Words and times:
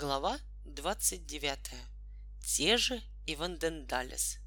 Глава 0.00 0.38
29. 0.64 1.58
Те 2.46 2.76
же 2.76 3.02
и 3.26 3.34
Вандендалес. 3.34 4.38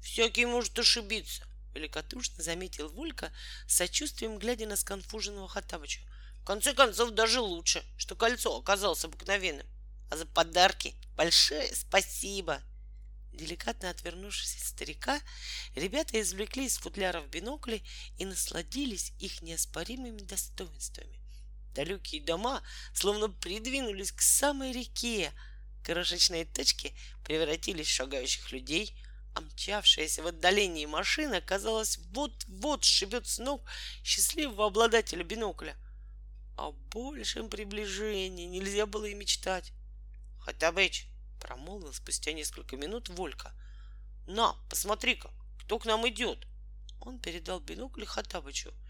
«Всякий 0.00 0.46
может 0.46 0.78
ошибиться»,— 0.78 1.44
великодушно 1.74 2.44
заметил 2.44 2.88
Вулька, 2.88 3.32
с 3.66 3.74
сочувствием 3.74 4.38
глядя 4.38 4.68
на 4.68 4.76
сконфуженного 4.76 5.48
Хаттабыча. 5.48 6.00
«В 6.42 6.44
конце 6.44 6.74
концов, 6.74 7.10
даже 7.10 7.40
лучше, 7.40 7.84
что 7.96 8.14
кольцо 8.14 8.56
оказалось 8.56 9.04
обыкновенным. 9.04 9.66
А 10.12 10.16
за 10.16 10.26
подарки 10.26 10.94
большое 11.16 11.74
спасибо!» 11.74 12.62
Деликатно 13.32 13.90
отвернувшись 13.90 14.58
от 14.58 14.62
старика, 14.62 15.20
ребята 15.74 16.20
извлекли 16.20 16.66
из 16.66 16.78
футляров 16.78 17.28
бинокли 17.30 17.82
и 18.16 18.24
насладились 18.24 19.12
их 19.18 19.42
неоспоримыми 19.42 20.20
достоинствами. 20.20 21.25
Далекие 21.76 22.22
дома 22.22 22.62
словно 22.94 23.28
придвинулись 23.28 24.10
к 24.10 24.22
самой 24.22 24.72
реке. 24.72 25.30
Крошечные 25.84 26.46
точки 26.46 26.94
превратились 27.22 27.86
в 27.86 27.90
шагающих 27.90 28.50
людей, 28.50 28.96
а 29.34 29.42
в 29.42 30.26
отдалении 30.26 30.86
машина, 30.86 31.42
казалось, 31.42 31.98
вот-вот 32.12 32.84
шибет 32.84 33.26
с 33.26 33.38
ног 33.38 33.62
счастливого 34.02 34.68
обладателя 34.68 35.22
бинокля. 35.22 35.76
О 36.56 36.72
большем 36.72 37.50
приближении 37.50 38.46
нельзя 38.46 38.86
было 38.86 39.04
и 39.04 39.14
мечтать. 39.14 39.72
«Хатабыч!»— 40.40 41.08
промолвил 41.42 41.92
спустя 41.92 42.32
несколько 42.32 42.78
минут 42.78 43.10
Волька. 43.10 43.52
«На, 44.26 44.56
посмотри-ка, 44.70 45.30
кто 45.60 45.78
к 45.78 45.84
нам 45.84 46.08
идет!» 46.08 46.46
Он 47.02 47.18
передал 47.18 47.60
бинокль 47.60 48.06
Хатабычу— 48.06 48.72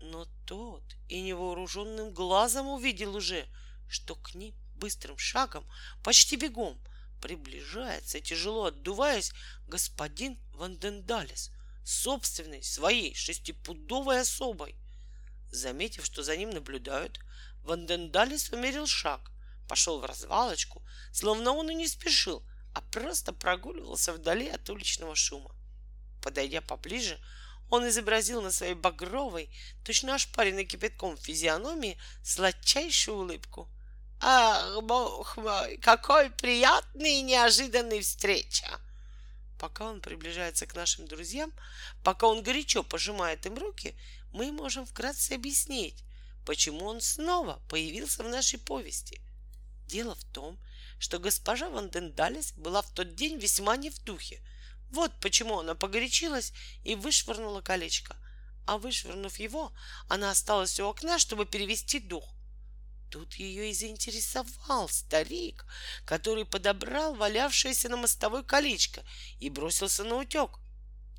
но 0.00 0.26
тот 0.46 0.82
и 1.08 1.20
невооруженным 1.22 2.12
глазом 2.12 2.68
увидел 2.68 3.16
уже, 3.16 3.46
что 3.88 4.14
к 4.14 4.34
ним 4.34 4.54
быстрым 4.76 5.18
шагом, 5.18 5.66
почти 6.02 6.36
бегом, 6.36 6.78
приближается, 7.20 8.20
тяжело 8.20 8.66
отдуваясь, 8.66 9.32
господин 9.66 10.38
Вандендалис, 10.52 11.50
собственной 11.84 12.62
своей 12.62 13.14
шестипудовой 13.14 14.20
особой. 14.20 14.76
Заметив, 15.50 16.04
что 16.04 16.22
за 16.22 16.36
ним 16.36 16.50
наблюдают, 16.50 17.20
Вандендалис 17.62 18.52
умерил 18.52 18.86
шаг, 18.86 19.30
пошел 19.68 20.00
в 20.00 20.04
развалочку, 20.04 20.82
словно 21.12 21.52
он 21.52 21.70
и 21.70 21.74
не 21.74 21.88
спешил, 21.88 22.44
а 22.74 22.80
просто 22.80 23.32
прогуливался 23.32 24.12
вдали 24.12 24.48
от 24.48 24.68
уличного 24.68 25.14
шума. 25.14 25.54
Подойдя 26.22 26.60
поближе, 26.60 27.18
он 27.70 27.88
изобразил 27.88 28.42
на 28.42 28.52
своей 28.52 28.74
багровой, 28.74 29.50
точно 29.84 30.14
ошпаренной 30.14 30.64
кипятком 30.64 31.16
физиономии 31.16 31.98
сладчайшую 32.22 33.18
улыбку. 33.18 33.68
«Ах, 34.20 34.82
бог 34.82 35.36
мой, 35.36 35.76
какой 35.78 36.30
приятный 36.30 37.18
и 37.18 37.22
неожиданный 37.22 38.00
встреча!» 38.00 38.80
Пока 39.58 39.86
он 39.86 40.00
приближается 40.00 40.66
к 40.66 40.74
нашим 40.74 41.06
друзьям, 41.06 41.52
пока 42.04 42.26
он 42.26 42.42
горячо 42.42 42.82
пожимает 42.82 43.46
им 43.46 43.58
руки, 43.58 43.94
мы 44.32 44.52
можем 44.52 44.86
вкратце 44.86 45.32
объяснить, 45.32 46.02
почему 46.44 46.86
он 46.86 47.00
снова 47.00 47.62
появился 47.68 48.22
в 48.22 48.28
нашей 48.28 48.58
повести. 48.58 49.20
Дело 49.86 50.14
в 50.14 50.24
том, 50.24 50.58
что 50.98 51.18
госпожа 51.18 51.68
Вандендалис 51.70 52.52
была 52.52 52.82
в 52.82 52.90
тот 52.92 53.14
день 53.14 53.38
весьма 53.38 53.76
не 53.76 53.90
в 53.90 54.02
духе— 54.04 54.40
вот 54.90 55.12
почему 55.20 55.60
она 55.60 55.74
погорячилась 55.74 56.52
и 56.84 56.94
вышвырнула 56.94 57.60
колечко. 57.60 58.16
А 58.66 58.78
вышвырнув 58.78 59.38
его, 59.38 59.72
она 60.08 60.30
осталась 60.30 60.80
у 60.80 60.86
окна, 60.86 61.18
чтобы 61.18 61.46
перевести 61.46 62.00
дух. 62.00 62.28
Тут 63.10 63.34
ее 63.34 63.70
и 63.70 63.74
заинтересовал 63.74 64.88
старик, 64.88 65.64
который 66.04 66.44
подобрал 66.44 67.14
валявшееся 67.14 67.88
на 67.88 67.96
мостовой 67.96 68.44
колечко 68.44 69.04
и 69.38 69.48
бросился 69.48 70.02
на 70.04 70.16
утек. 70.16 70.58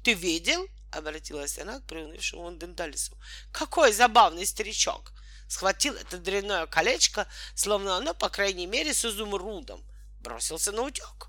«Ты 0.03 0.13
видел?»— 0.13 0.67
обратилась 0.91 1.57
она 1.57 1.79
к 1.79 1.87
приунывшему 1.87 2.43
Ванденталису. 2.43 3.17
«Какой 3.51 3.93
забавный 3.93 4.45
старичок! 4.45 5.13
Схватил 5.47 5.95
это 5.95 6.17
дрянное 6.17 6.67
колечко, 6.67 7.27
словно 7.55 7.95
оно, 7.95 8.13
по 8.13 8.29
крайней 8.29 8.67
мере, 8.67 8.93
с 8.93 9.05
изумрудом. 9.05 9.81
Бросился 10.19 10.71
наутек. 10.73 11.26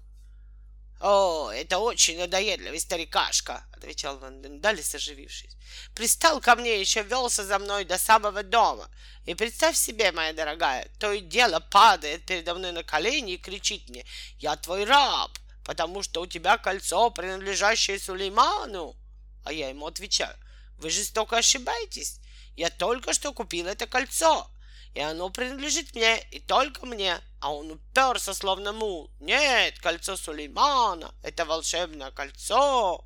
«О, 1.00 1.50
это 1.50 1.78
очень 1.78 2.18
надоедливый 2.18 2.80
старикашка»,— 2.80 3.64
отвечал 3.72 4.18
Вандендалис, 4.18 4.94
оживившись. 4.96 5.56
«Пристал 5.94 6.40
ко 6.40 6.56
мне, 6.56 6.80
и 6.80 7.02
плелся 7.02 7.44
за 7.44 7.60
мной 7.60 7.84
до 7.84 7.98
самого 7.98 8.42
дома. 8.42 8.90
И 9.24 9.34
представь 9.34 9.76
себе, 9.76 10.10
моя 10.10 10.32
дорогая, 10.32 10.88
то 10.98 11.12
и 11.12 11.20
дело 11.20 11.60
падает 11.60 12.26
передо 12.26 12.54
мной 12.54 12.72
на 12.72 12.82
колени 12.82 13.34
и 13.34 13.38
кричит 13.38 13.88
мне, 13.88 14.04
«Я 14.38 14.56
твой 14.56 14.84
раб, 14.84 15.30
потому 15.64 16.02
что 16.02 16.22
у 16.22 16.26
тебя 16.26 16.58
кольцо, 16.58 17.10
принадлежащее 17.10 18.00
Сулейману». 18.00 18.96
А 19.44 19.52
я 19.52 19.68
ему 19.68 19.86
отвечаю, 19.86 20.36
«Вы 20.78 20.90
жестоко 20.90 21.36
ошибаетесь. 21.36 22.18
Я 22.56 22.70
только 22.70 23.12
что 23.12 23.32
купил 23.32 23.68
это 23.68 23.86
кольцо 23.86 24.50
и 24.94 25.00
оно 25.00 25.30
принадлежит 25.30 25.94
мне 25.94 26.20
и 26.30 26.40
только 26.40 26.86
мне. 26.86 27.20
А 27.40 27.52
он 27.52 27.70
уперся, 27.70 28.34
словно 28.34 28.72
мул. 28.72 29.10
Нет, 29.20 29.78
кольцо 29.78 30.16
Сулеймана— 30.16 31.14
это 31.22 31.44
волшебное 31.44 32.10
кольцо. 32.10 33.04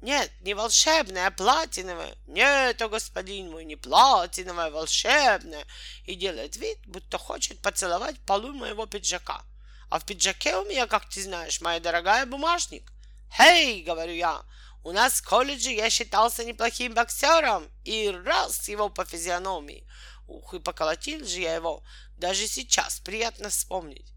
Нет, 0.00 0.30
не 0.42 0.54
волшебное, 0.54 1.26
а 1.26 1.30
платиновое. 1.32 2.14
Нет, 2.28 2.80
о 2.80 2.88
господин 2.88 3.50
мой, 3.50 3.64
не 3.64 3.74
платиновое, 3.74 4.66
а 4.66 4.70
волшебное. 4.70 5.64
И 6.04 6.14
делает 6.14 6.56
вид, 6.56 6.78
будто 6.86 7.18
хочет 7.18 7.60
поцеловать 7.60 8.18
полу 8.20 8.52
моего 8.52 8.86
пиджака. 8.86 9.42
А 9.90 9.98
в 9.98 10.06
пиджаке 10.06 10.56
у 10.56 10.64
меня, 10.66 10.86
как 10.86 11.08
ты 11.08 11.22
знаешь, 11.22 11.60
моя 11.60 11.80
дорогая 11.80 12.26
бумажник. 12.26 12.92
Хей, 13.36 13.82
говорю 13.82 14.12
я, 14.12 14.42
у 14.84 14.92
нас 14.92 15.14
в 15.14 15.24
колледже 15.24 15.70
я 15.70 15.90
считался 15.90 16.44
неплохим 16.44 16.94
боксером. 16.94 17.68
И 17.84 18.08
раз 18.24 18.68
его 18.68 18.88
по 18.88 19.04
физиономии. 19.04 19.84
Ух, 20.28 20.52
и 20.52 20.60
поколотил 20.60 21.26
же 21.26 21.40
я 21.40 21.54
его. 21.54 21.82
Даже 22.18 22.46
сейчас 22.46 23.00
приятно 23.00 23.48
вспомнить. 23.48 24.12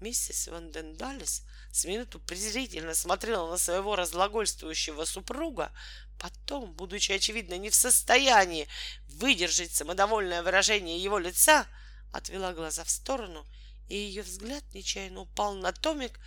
Миссис 0.00 0.48
Вандендалис 0.48 1.44
с 1.72 1.84
минуту 1.84 2.18
презрительно 2.20 2.94
смотрела 2.94 3.50
на 3.50 3.58
своего 3.58 3.96
разглагольствующего 3.96 5.04
супруга, 5.04 5.72
потом, 6.18 6.72
будучи, 6.72 7.12
очевидно, 7.12 7.58
не 7.58 7.68
в 7.68 7.74
состоянии 7.74 8.66
выдержать 9.08 9.74
самодовольное 9.74 10.42
выражение 10.42 10.98
его 10.98 11.18
лица, 11.18 11.66
отвела 12.12 12.54
глаза 12.54 12.82
в 12.84 12.90
сторону, 12.90 13.46
и 13.88 13.96
ее 13.96 14.22
взгляд 14.22 14.64
нечаянно 14.72 15.20
упал 15.20 15.54
на 15.54 15.72
томик 15.72 16.18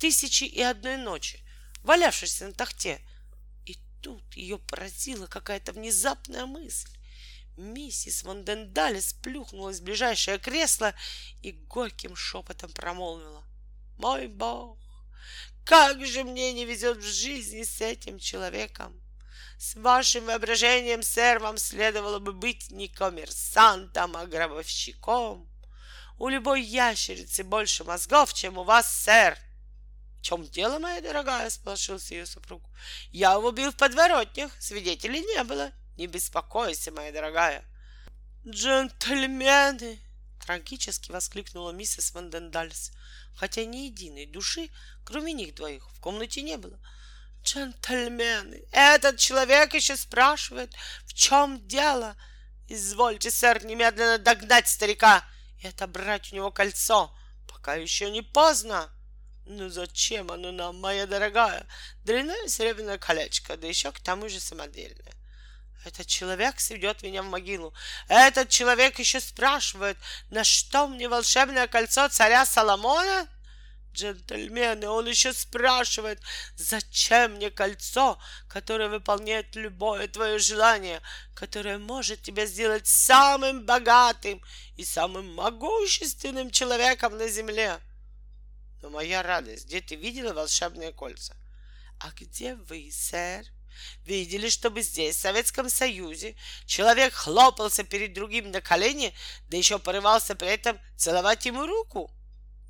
«Тысячи 0.00 0.44
и 0.44 0.60
одной 0.60 0.96
ночи», 0.96 1.40
валявшийся 1.84 2.48
на 2.48 2.52
тахте. 2.52 3.00
И 3.64 3.78
тут 4.02 4.34
ее 4.34 4.58
поразила 4.58 5.26
какая-то 5.28 5.72
внезапная 5.72 6.46
мысль. 6.46 6.95
Миссис 7.56 8.22
Вандендалис 8.22 9.14
плюхнулась 9.14 9.80
в 9.80 9.84
ближайшее 9.84 10.38
кресло 10.38 10.94
и 11.42 11.52
горьким 11.52 12.14
шепотом 12.14 12.70
промолвила. 12.72 13.44
«Мой 13.96 14.28
бог, 14.28 14.78
как 15.64 16.04
же 16.04 16.22
мне 16.22 16.52
не 16.52 16.66
везет 16.66 16.98
в 16.98 17.02
жизни 17.02 17.62
с 17.62 17.80
этим 17.80 18.18
человеком! 18.18 19.00
С 19.58 19.74
вашим 19.74 20.26
воображением, 20.26 21.02
сэр, 21.02 21.38
вам 21.38 21.56
следовало 21.56 22.18
бы 22.18 22.34
быть 22.34 22.70
не 22.70 22.88
коммерсантом, 22.88 24.14
а 24.14 24.26
гробовщиком. 24.26 25.48
У 26.18 26.28
любой 26.28 26.62
ящерицы 26.62 27.42
больше 27.42 27.84
мозгов, 27.84 28.34
чем 28.34 28.58
у 28.58 28.64
вас, 28.64 28.90
сэр.— 28.92 29.38
В 30.18 30.22
чем 30.22 30.44
дело, 30.44 30.78
моя 30.78 31.00
дорогая?— 31.00 31.48
сполошился 31.50 32.14
ее 32.14 32.26
супруг.— 32.26 32.62
Я 33.12 33.32
его 33.34 33.50
бил 33.50 33.70
в 33.70 33.76
подворотнях, 33.76 34.52
свидетелей 34.60 35.22
не 35.22 35.42
было. 35.44 35.72
Не 35.96 36.06
беспокойся, 36.06 36.92
моя 36.92 37.12
дорогая. 37.12 37.64
Джентльмены! 38.46 39.98
Трагически 40.44 41.10
воскликнула 41.10 41.72
миссис 41.72 42.12
Вандендальс, 42.12 42.92
хотя 43.34 43.64
ни 43.64 43.86
единой 43.86 44.26
души, 44.26 44.70
кроме 45.04 45.32
них 45.32 45.54
двоих, 45.54 45.88
в 45.90 46.00
комнате 46.00 46.42
не 46.42 46.56
было. 46.56 46.78
Джентльмены, 47.42 48.64
этот 48.72 49.16
человек 49.18 49.74
еще 49.74 49.96
спрашивает, 49.96 50.72
в 51.06 51.14
чем 51.14 51.66
дело. 51.66 52.16
Извольте, 52.68 53.30
сэр, 53.30 53.64
немедленно 53.64 54.18
догнать 54.18 54.68
старика 54.68 55.24
и 55.62 55.66
отобрать 55.66 56.32
у 56.32 56.36
него 56.36 56.50
кольцо, 56.50 57.16
пока 57.48 57.74
еще 57.74 58.10
не 58.10 58.22
поздно. 58.22 58.90
Ну 59.46 59.70
зачем 59.70 60.30
оно 60.30 60.52
нам, 60.52 60.80
моя 60.80 61.06
дорогая? 61.06 61.66
Длинное 62.04 62.48
серебряное 62.48 62.98
колечко, 62.98 63.56
да 63.56 63.66
еще 63.66 63.92
к 63.92 64.00
тому 64.00 64.28
же 64.28 64.40
самодельное. 64.40 65.15
Этот 65.86 66.08
человек 66.08 66.58
сведет 66.58 67.04
меня 67.04 67.22
в 67.22 67.26
могилу. 67.26 67.72
Этот 68.08 68.48
человек 68.48 68.98
еще 68.98 69.20
спрашивает, 69.20 69.96
на 70.30 70.42
что 70.42 70.88
мне 70.88 71.08
волшебное 71.08 71.68
кольцо 71.68 72.08
царя 72.08 72.44
Соломона? 72.44 73.28
джентльмены, 73.92 74.88
он 74.88 75.06
еще 75.06 75.32
спрашивает, 75.32 76.20
зачем 76.56 77.34
мне 77.34 77.50
кольцо, 77.50 78.18
которое 78.48 78.88
выполняет 78.88 79.54
любое 79.54 80.08
твое 80.08 80.38
желание, 80.40 81.00
которое 81.34 81.78
может 81.78 82.20
тебя 82.20 82.46
сделать 82.46 82.88
самым 82.88 83.64
богатым 83.64 84.42
и 84.76 84.84
самым 84.84 85.34
могущественным 85.34 86.50
человеком 86.50 87.16
на 87.16 87.28
земле. 87.28 87.78
Но 88.82 88.90
моя 88.90 89.22
радость, 89.22 89.66
где 89.66 89.80
ты 89.80 89.94
видела 89.94 90.34
волшебные 90.34 90.92
кольца? 90.92 91.36
А 92.00 92.10
где 92.10 92.56
вы, 92.56 92.90
сэр? 92.92 93.46
Видели, 94.06 94.48
чтобы 94.48 94.82
здесь, 94.82 95.16
в 95.16 95.20
Советском 95.20 95.68
Союзе, 95.68 96.36
человек 96.64 97.12
хлопался 97.12 97.82
перед 97.82 98.12
другим 98.12 98.52
на 98.52 98.60
колени, 98.60 99.12
да 99.48 99.56
еще 99.56 99.80
порывался 99.80 100.36
при 100.36 100.48
этом 100.48 100.78
целовать 100.96 101.44
ему 101.44 101.66
руку? 101.66 102.10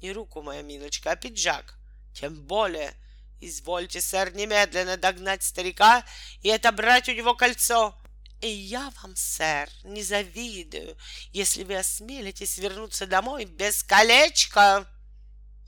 Не 0.01 0.13
руку, 0.13 0.41
моя 0.41 0.63
милочка, 0.63 1.11
а 1.11 1.17
пиджак. 1.17 1.75
Тем 2.15 2.35
не 2.47 2.59
менее, 2.59 2.95
извольте, 3.43 4.01
сэр, 4.01 4.35
немедленно 4.35 4.97
догнать 4.97 5.43
старика 5.43 6.05
и 6.43 6.51
отобрать 6.51 7.09
у 7.11 7.13
него 7.13 7.35
кольцо. 7.35 7.95
И 8.41 8.49
я 8.49 8.91
вам, 9.03 9.15
сэр, 9.15 9.69
не 9.85 10.03
завидую, 10.03 10.97
если 11.33 11.65
вы 11.65 11.77
осмелитесь 11.77 12.57
вернуться 12.57 13.07
домой 13.07 13.45
без 13.45 13.83
колечка. 13.83 14.87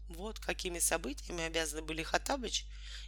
Вот 0.09 0.39
какими 0.39 0.79
событиями 0.79 1.45
обязаны 1.45 1.83
были 1.83 2.03
Хатабыч 2.03 2.65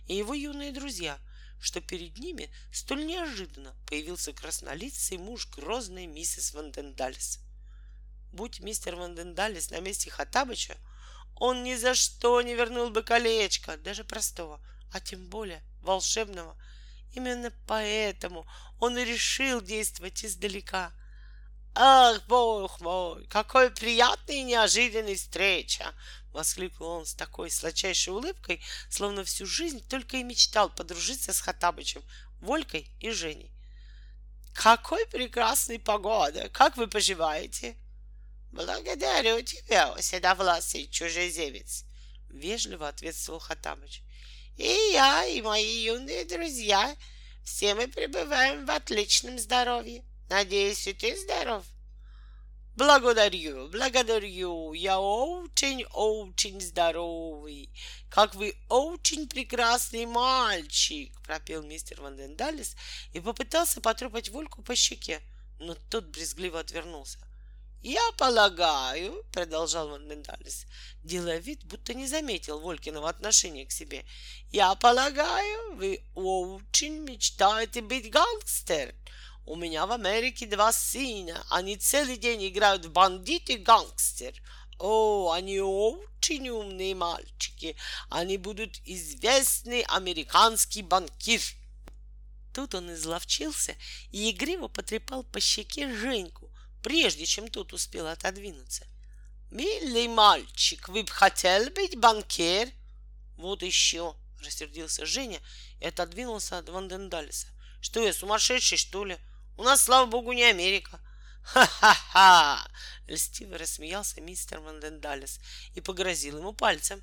и 0.06 0.15
его 0.15 0.35
юные 0.35 0.73
друзья— 0.73 1.19
что 1.60 1.80
перед 1.80 2.18
ними 2.18 2.50
столь 2.72 3.06
неожиданно 3.06 3.76
появился 3.86 4.32
краснолицый 4.32 5.18
муж 5.18 5.46
грозной 5.48 6.06
миссис 6.06 6.54
Вандендалис. 6.54 7.40
Будь 8.32 8.60
мистер 8.60 8.96
Вандендалис 8.96 9.70
на 9.70 9.80
месте 9.80 10.10
Хатабыча, 10.10 10.76
он 11.34 11.62
ни 11.62 11.74
за 11.74 11.94
что 11.94 12.40
не 12.42 12.54
вернул 12.54 12.90
бы 12.90 13.02
колечко, 13.02 13.76
даже 13.76 14.04
простого, 14.04 14.60
а 14.92 15.00
тем 15.00 15.26
более 15.26 15.62
волшебного. 15.82 16.56
Именно 17.12 17.52
поэтому 17.66 18.46
он 18.78 18.96
и 18.98 19.04
решил 19.04 19.60
действовать 19.60 20.24
издалека. 20.24 20.92
Ах, 21.74 22.26
бог 22.26 22.80
мой, 22.80 23.26
какой 23.26 23.70
приятный 23.70 24.40
и 24.40 24.44
неожиданный 24.44 25.14
встреча!— 25.14 25.94
воскликнул 26.32 26.88
он 26.88 27.06
с 27.06 27.15
такой 27.15 27.50
сладчайшей 27.50 28.12
улыбкой, 28.12 28.62
словно 28.88 29.25
всю 29.25 29.47
жизнь 29.47 29.87
только 29.88 30.19
и 30.19 30.23
мечтал 30.23 30.71
подружиться 30.71 31.32
с 31.32 31.41
Хатабычем, 31.41 32.03
Волькой 32.41 32.91
и 33.00 33.11
Женей. 33.11 33.50
«Какой 34.55 35.06
прекрасной 35.06 35.79
погода! 35.79 36.49
Как 36.49 36.77
вы 36.77 36.88
поживаете?» 36.88 37.77
«Благодарю 38.50 39.43
тебя, 39.43 39.94
седовласый 40.00 40.88
чужеземец!»— 40.88 41.85
вежливо 42.29 42.88
ответствовал 42.88 43.38
Хатабыч. 43.38 44.03
«И 44.56 44.91
я, 44.93 45.25
и 45.25 45.41
мои 45.41 45.85
юные 45.85 46.25
друзья, 46.25 46.97
все 47.44 47.75
мы 47.75 47.87
пребываем 47.87 48.67
в 48.67 48.71
отличном 48.71 49.38
здоровье. 49.38 50.05
Надеюсь, 50.29 50.87
и 50.87 50.93
ты 50.93 51.17
здоров?»— 51.17 51.65
Благодарю, 52.81 53.69
благодарю. 53.69 54.73
Я 54.73 54.99
очень-очень 55.00 56.62
здоровый. 56.62 57.69
Как 58.09 58.35
вы 58.35 58.56
очень 58.71 59.29
прекрасный 59.29 60.06
мальчик, 60.06 61.12
пропел 61.21 61.62
мистер 61.62 62.00
Вандендалис 62.00 62.77
и 63.12 63.21
попытался 63.21 63.82
потрепать 63.82 64.31
Вольку 64.31 64.62
по 64.62 64.75
щеке, 64.75 65.21
но 65.59 65.77
тот 65.91 66.06
брезгливо 66.06 66.61
отвернулся. 66.61 67.19
«Я 67.82 68.00
полагаю,— 68.17 69.25
продолжал 69.32 69.91
Вандендалис, 69.91 70.65
делая 71.05 71.37
вид, 71.37 71.62
будто 71.65 71.93
не 71.93 72.06
заметил 72.06 72.61
Волькиного 72.61 73.11
отношения 73.11 73.67
к 73.67 73.73
себе,— 73.73 74.06
я 74.53 74.75
полагаю, 74.75 75.77
вы 75.77 76.03
очень 76.15 77.00
мечтаете 77.00 77.82
быть 77.82 78.11
гангстером. 78.11 78.97
У 79.46 79.56
меня 79.56 79.87
в 79.87 79.92
Америке 79.92 80.46
два 80.46 80.72
сына. 80.72 81.44
Они 81.50 81.76
целый 81.76 82.16
день 82.16 82.46
играют 82.48 82.84
в 82.84 82.92
бандит 82.92 83.50
и 83.50 83.56
гангстер. 83.56 84.34
О, 84.78 85.32
они 85.32 85.60
очень 85.60 86.48
умные 86.48 86.94
мальчики. 86.94 87.76
Они 88.08 88.37
будут 88.37 88.78
известный 88.84 89.82
американский 89.82 90.82
банкир. 90.82 91.40
Тут 92.54 92.75
он 92.75 92.92
изловчился 92.92 93.76
и 94.10 94.31
игриво 94.31 94.69
потрепал 94.69 95.22
по 95.22 95.40
щеке 95.40 95.94
Женьку, 95.94 96.50
прежде 96.82 97.26
чем 97.26 97.48
тот 97.48 97.72
успел 97.72 98.06
отодвинуться. 98.06 98.86
«Милый 99.50 100.08
мальчик, 100.08 100.88
вы 100.88 101.02
бы 101.02 101.10
хотели 101.10 101.70
быть 101.70 101.98
банкир?» 101.98 102.69
«Вот 103.36 103.62
еще!»— 103.62 104.14
рассердился 104.44 105.06
Женя 105.06 105.40
и 105.81 105.86
отодвинулся 105.86 106.58
от 106.58 106.69
Вандендалиса. 106.69 107.48
«Что 107.81 108.04
я, 108.04 108.12
сумасшедший, 108.12 108.78
что 108.78 109.04
ли? 109.04 109.19
У 109.60 109.62
нас, 109.62 109.82
слава 109.82 110.06
богу, 110.06 110.32
не 110.32 110.44
Америка. 110.44 110.98
Ха-ха-ха! 111.42 112.66
Льстиво 113.06 113.58
рассмеялся 113.58 114.22
мистер 114.22 114.58
Вандендалис 114.60 115.38
и 115.74 115.82
погрозил 115.82 116.38
ему 116.38 116.54
пальцем. 116.54 117.02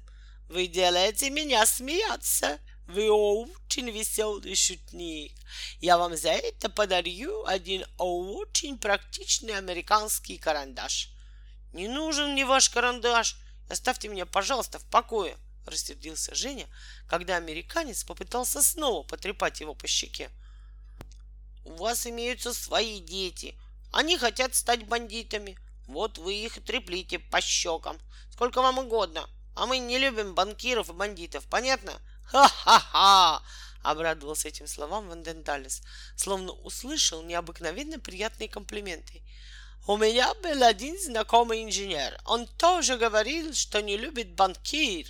Вы 0.49 0.65
делаете 0.65 1.29
меня 1.29 1.63
смеяться. 1.67 2.59
Вы 2.87 3.11
очень 3.11 3.91
веселый 3.91 4.55
шутник. 4.55 5.33
Я 5.81 5.99
вам 5.99 6.17
за 6.17 6.29
это 6.29 6.67
подарю 6.67 7.45
один 7.45 7.85
очень 7.99 8.79
практичный 8.79 9.55
американский 9.55 10.39
карандаш. 10.39 11.11
Не 11.73 11.87
нужен 11.87 12.31
мне 12.31 12.43
ваш 12.43 12.71
карандаш. 12.71 13.35
Оставьте 13.69 14.07
меня, 14.07 14.25
пожалуйста, 14.25 14.79
в 14.79 14.85
покое. 14.85 15.37
Рассердился 15.67 16.33
Женя, 16.33 16.67
когда 17.07 17.35
американец 17.35 18.03
попытался 18.03 18.63
снова 18.63 19.03
потрепать 19.03 19.61
его 19.61 19.75
по 19.75 19.85
щеке. 19.85 20.31
У 21.67 21.75
вас 21.75 22.07
имеются 22.07 22.53
свои 22.53 23.01
дети. 23.01 23.53
Они 23.91 24.17
хотят 24.17 24.55
стать 24.55 24.87
бандитами. 24.87 25.59
Вот 25.85 26.17
вы 26.17 26.33
их 26.33 26.63
треплите 26.63 27.19
по 27.19 27.41
щекам. 27.41 27.99
Сколько 28.31 28.61
вам 28.61 28.79
угодно. 28.79 29.29
А 29.53 29.65
мы 29.65 29.77
не 29.79 29.97
любим 29.97 30.33
банкиров 30.33 30.89
и 30.89 30.93
бандитов. 30.93 31.45
Понятно? 31.49 31.91
Ха-ха-ха! 32.23 33.41
Обрадовался 33.83 34.47
этим 34.47 34.65
словам 34.65 35.09
Вандендалис, 35.09 35.81
словно 36.15 36.53
услышал 36.53 37.21
необыкновенно 37.21 37.99
приятные 37.99 38.47
комплименты. 38.47 39.21
У 39.87 39.97
меня 39.97 40.33
был 40.35 40.63
один 40.63 40.97
знакомый 40.97 41.65
инженер. 41.65 42.17
Он 42.25 42.47
тоже 42.47 42.95
говорил, 42.95 43.53
что 43.53 43.81
не 43.81 43.97
любит 43.97 44.35
банкир. 44.35 45.07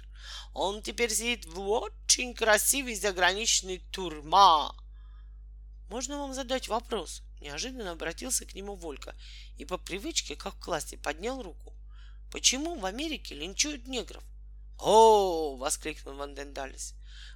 Он 0.55 0.81
теперь 0.81 1.11
сидит 1.11 1.45
в 1.45 1.69
очень 1.69 2.33
красивой 2.33 2.95
заграничной 2.95 3.77
турма. 3.91 4.75
«Можно 5.89 6.17
вам 6.19 6.33
задать 6.33 6.67
вопрос?» 6.67 7.23
Неожиданно 7.39 7.91
обратился 7.91 8.45
к 8.45 8.55
нему 8.55 8.75
Волька 8.75 9.15
и 9.57 9.65
по 9.65 9.77
привычке, 9.77 10.35
как 10.35 10.55
в 10.55 10.59
классе, 10.59 10.97
поднял 10.97 11.41
руку. 11.41 11.73
«Почему 12.31 12.75
в 12.75 12.85
Америке 12.85 13.35
линчуют 13.35 13.87
негров?» 13.87 14.23
«О!»— 14.79 15.55
воскликнул 15.59 16.15
Вандендалис. 16.15 16.93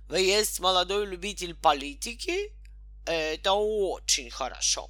«Вы 0.08 0.22
есть 0.22 0.60
молодой 0.60 1.06
любитель 1.06 1.54
политики? 1.54 2.52
Это 3.06 3.54
очень 3.54 4.30
хорошо. 4.30 4.90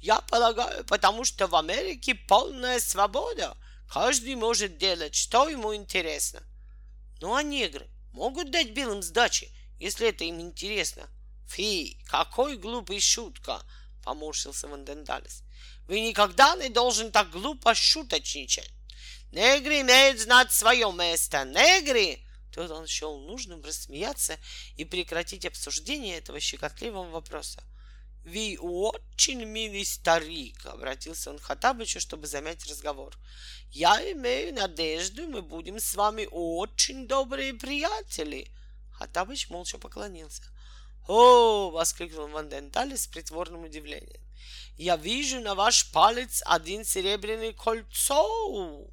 Я 0.00 0.20
полагаю, 0.20 0.84
потому 0.84 1.24
что 1.24 1.46
в 1.46 1.56
Америке 1.56 2.14
полная 2.14 2.78
свобода. 2.78 3.56
Каждый 3.88 4.36
может 4.36 4.78
делать, 4.78 5.14
что 5.14 5.48
ему 5.48 5.74
интересно. 5.74 6.42
Ну 7.20 7.34
а 7.34 7.42
негры 7.42 7.88
могут 8.12 8.50
дать 8.50 8.72
белым 8.72 9.02
сдачи, 9.02 9.50
если 9.80 10.08
это 10.08 10.24
им 10.24 10.40
интересно?» 10.40 11.08
Фи, 11.52 11.98
какой 12.06 12.56
глупый 12.56 12.98
шутка, 12.98 13.62
поморщился 14.02 14.68
Вандендалис. 14.68 15.42
Вы 15.86 16.00
никогда 16.00 16.56
не 16.56 16.70
должен 16.70 17.12
так 17.12 17.30
глупо 17.30 17.74
шуточничать. 17.74 18.70
Негры 19.32 19.82
имеют 19.82 20.18
знать 20.18 20.50
свое 20.50 20.90
место. 20.92 21.44
Негры! 21.44 22.20
Тут 22.54 22.70
он 22.70 22.86
счел 22.86 23.18
нужным 23.18 23.62
рассмеяться 23.62 24.38
и 24.76 24.86
прекратить 24.86 25.44
обсуждение 25.44 26.16
этого 26.16 26.40
щекотливого 26.40 27.10
вопроса. 27.10 27.62
«Вы 28.24 28.56
очень 28.58 29.44
милый 29.44 29.84
старик»,— 29.84 30.64
обратился 30.66 31.30
он 31.30 31.38
к 31.38 31.42
Хатабычу, 31.42 32.00
чтобы 32.00 32.28
замять 32.28 32.64
разговор. 32.66 33.18
«Я 33.70 34.00
имею 34.12 34.54
надежду, 34.54 35.26
мы 35.26 35.42
будем 35.42 35.80
с 35.80 35.94
вами 35.94 36.28
очень 36.30 37.06
добрые 37.08 37.52
приятели». 37.52 38.50
Хатабыч 38.92 39.50
молча 39.50 39.76
поклонился. 39.76 40.44
«О!»— 41.06 41.70
воскликнул 41.72 42.28
Ванденталь 42.28 42.96
с 42.96 43.06
притворным 43.06 43.64
удивлением. 43.64 44.20
«Я 44.76 44.96
вижу 44.96 45.40
на 45.40 45.54
ваш 45.54 45.90
палец 45.92 46.42
один 46.46 46.84
серебряный 46.84 47.52
кольцо. 47.52 48.86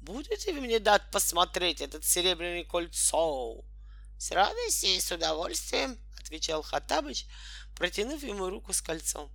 Будете 0.00 0.52
вы 0.52 0.60
мне 0.60 0.78
дать 0.78 1.10
посмотреть 1.10 1.80
этот 1.80 2.04
серебряный 2.04 2.64
кольцо?» 2.64 3.64
«С 4.18 4.30
радостью 4.30 4.90
и 4.90 5.00
с 5.00 5.10
удовольствием»,— 5.12 5.98
отвечал 6.20 6.62
Хатабыч, 6.62 7.26
протянув 7.76 8.22
ему 8.22 8.48
руку 8.48 8.72
с 8.72 8.82
кольцом. 8.82 9.30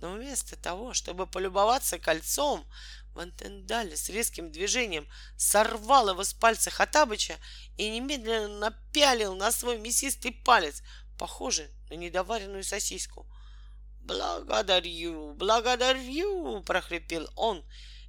Но 0.00 0.12
вместо 0.12 0.56
того, 0.56 0.92
чтобы 0.92 1.26
полюбоваться 1.26 1.98
кольцом, 1.98 2.66
Вантендаль 3.14 3.96
с 3.96 4.10
резким 4.10 4.52
движением 4.52 5.08
сорвал 5.38 6.10
его 6.10 6.22
с 6.22 6.34
пальца 6.34 6.70
Хатабыча 6.70 7.36
и 7.78 7.88
немедленно 7.88 8.58
напялил 8.58 9.34
на 9.34 9.50
свой 9.52 9.78
мясистый 9.78 10.32
палец, 10.32 10.82
похожий 11.16 11.68
на 11.90 11.94
недоваренную 11.94 12.64
сосиску. 12.64 13.26
«Благодарю, 14.00 15.34
благодарю!»— 15.34 16.62
прохрипел 16.66 17.28
он. 17.34 17.64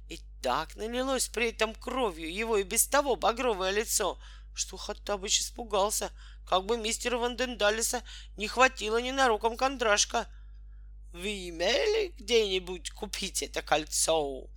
И 0.08 0.20
так 0.42 0.76
налилось 0.76 1.28
при 1.28 1.50
этом 1.50 1.74
кровью 1.74 2.32
его 2.32 2.56
и 2.56 2.62
без 2.62 2.86
того 2.86 3.16
багровое 3.16 3.70
лицо, 3.70 4.18
что 4.54 4.76
Хаттабыч 4.76 5.40
испугался, 5.40 6.10
как 6.46 6.64
бы 6.64 6.76
мистера 6.78 7.18
Вандендалиса 7.18 8.02
не 8.36 8.48
хватило 8.48 8.98
ненароком 9.00 9.56
кондрашка. 9.56 10.26
«Вы 11.12 11.48
имели 11.48 12.14
где-нибудь 12.18 12.90
купить 12.90 13.42
это 13.42 13.62
кольцо?» 13.62 14.48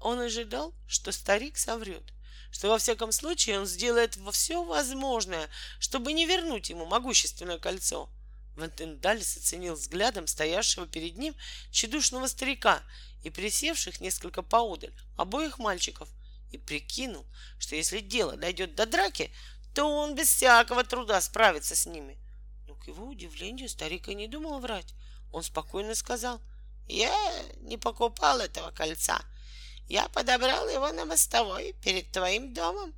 Он 0.00 0.18
ожидал, 0.18 0.74
что 0.88 1.12
старик 1.12 1.58
соврет, 1.58 2.04
что 2.50 2.68
во 2.68 2.78
всяком 2.78 3.12
случае 3.12 3.60
он 3.60 3.66
сделает 3.66 4.18
все 4.32 4.62
возможное, 4.64 5.48
чтобы 5.78 6.12
не 6.12 6.26
вернуть 6.26 6.70
ему 6.70 6.86
могущественное 6.86 7.58
кольцо. 7.58 8.08
Вантендалис 8.56 9.36
оценил 9.36 9.74
взглядом 9.74 10.26
стоявшего 10.26 10.86
перед 10.86 11.16
ним 11.16 11.34
чедушного 11.70 12.26
старика 12.26 12.82
и 13.22 13.30
присевших 13.30 14.00
несколько 14.00 14.42
поодаль 14.42 14.92
обоих 15.16 15.58
мальчиков 15.58 16.08
и 16.50 16.58
прикинул, 16.58 17.24
что 17.58 17.76
если 17.76 18.00
дело 18.00 18.36
дойдет 18.36 18.74
до 18.74 18.86
драки, 18.86 19.32
то 19.74 19.84
он 19.84 20.14
без 20.14 20.28
всякого 20.28 20.84
труда 20.84 21.20
справится 21.20 21.76
с 21.76 21.86
ними. 21.86 22.18
Но 22.66 22.74
к 22.74 22.88
его 22.88 23.06
удивлению 23.06 23.68
старик 23.68 24.08
и 24.08 24.14
не 24.14 24.26
думал 24.26 24.58
врать. 24.58 24.94
Он 25.32 25.42
спокойно 25.42 25.94
сказал, 25.94 26.40
«Я 26.88 27.14
не 27.60 27.78
покупал 27.78 28.40
этого 28.40 28.72
кольца. 28.72 29.22
Я 29.90 30.08
подобрал 30.08 30.68
его 30.68 30.92
на 30.92 31.04
мостовой 31.04 31.74
перед 31.82 32.12
твоим 32.12 32.54
домом. 32.54 32.94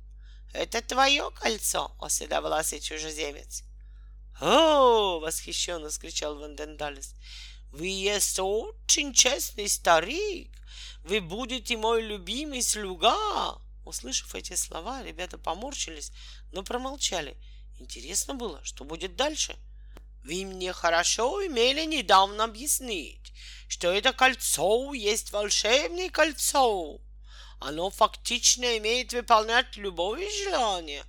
Это 0.53 0.79
твое 0.79 1.31
кольцо, 1.31 1.91
о 1.99 2.07
седовласый 2.07 2.79
чужеземец. 2.79 3.63
«О!»— 4.39 5.19
восхищенно 5.21 5.89
скричал 5.89 6.35
Вандендалис. 6.37 7.15
«Вы 7.71 7.87
есть 7.87 8.37
очень 8.37 9.11
честный 9.11 9.67
старик! 9.69 10.51
Вы 11.03 11.19
будете 11.19 11.77
мой 11.77 12.03
любимый 12.03 12.61
слуга!» 12.61 13.57
Услышав 13.85 14.35
эти 14.35 14.53
слова, 14.53 15.01
ребята 15.01 15.39
поморщились, 15.39 16.11
но 16.51 16.61
промолчали. 16.61 17.35
Интересно 17.79 18.35
было, 18.35 18.63
что 18.63 18.83
будет 18.83 19.15
дальше. 19.15 19.55
Вы 20.23 20.45
мне 20.45 20.71
хорошо 20.71 21.45
имели 21.45 21.83
недавно 21.85 22.45
объяснить, 22.45 23.33
что 23.67 23.91
это 23.91 24.13
кольцо 24.13 24.93
есть 24.93 25.31
волшебное 25.31 26.09
кольцо. 26.09 27.01
Оно 27.59 27.89
фактично 27.89 28.77
имеет 28.77 29.11
выполнять 29.11 29.75
любое 29.75 30.29
желание. 30.45 31.03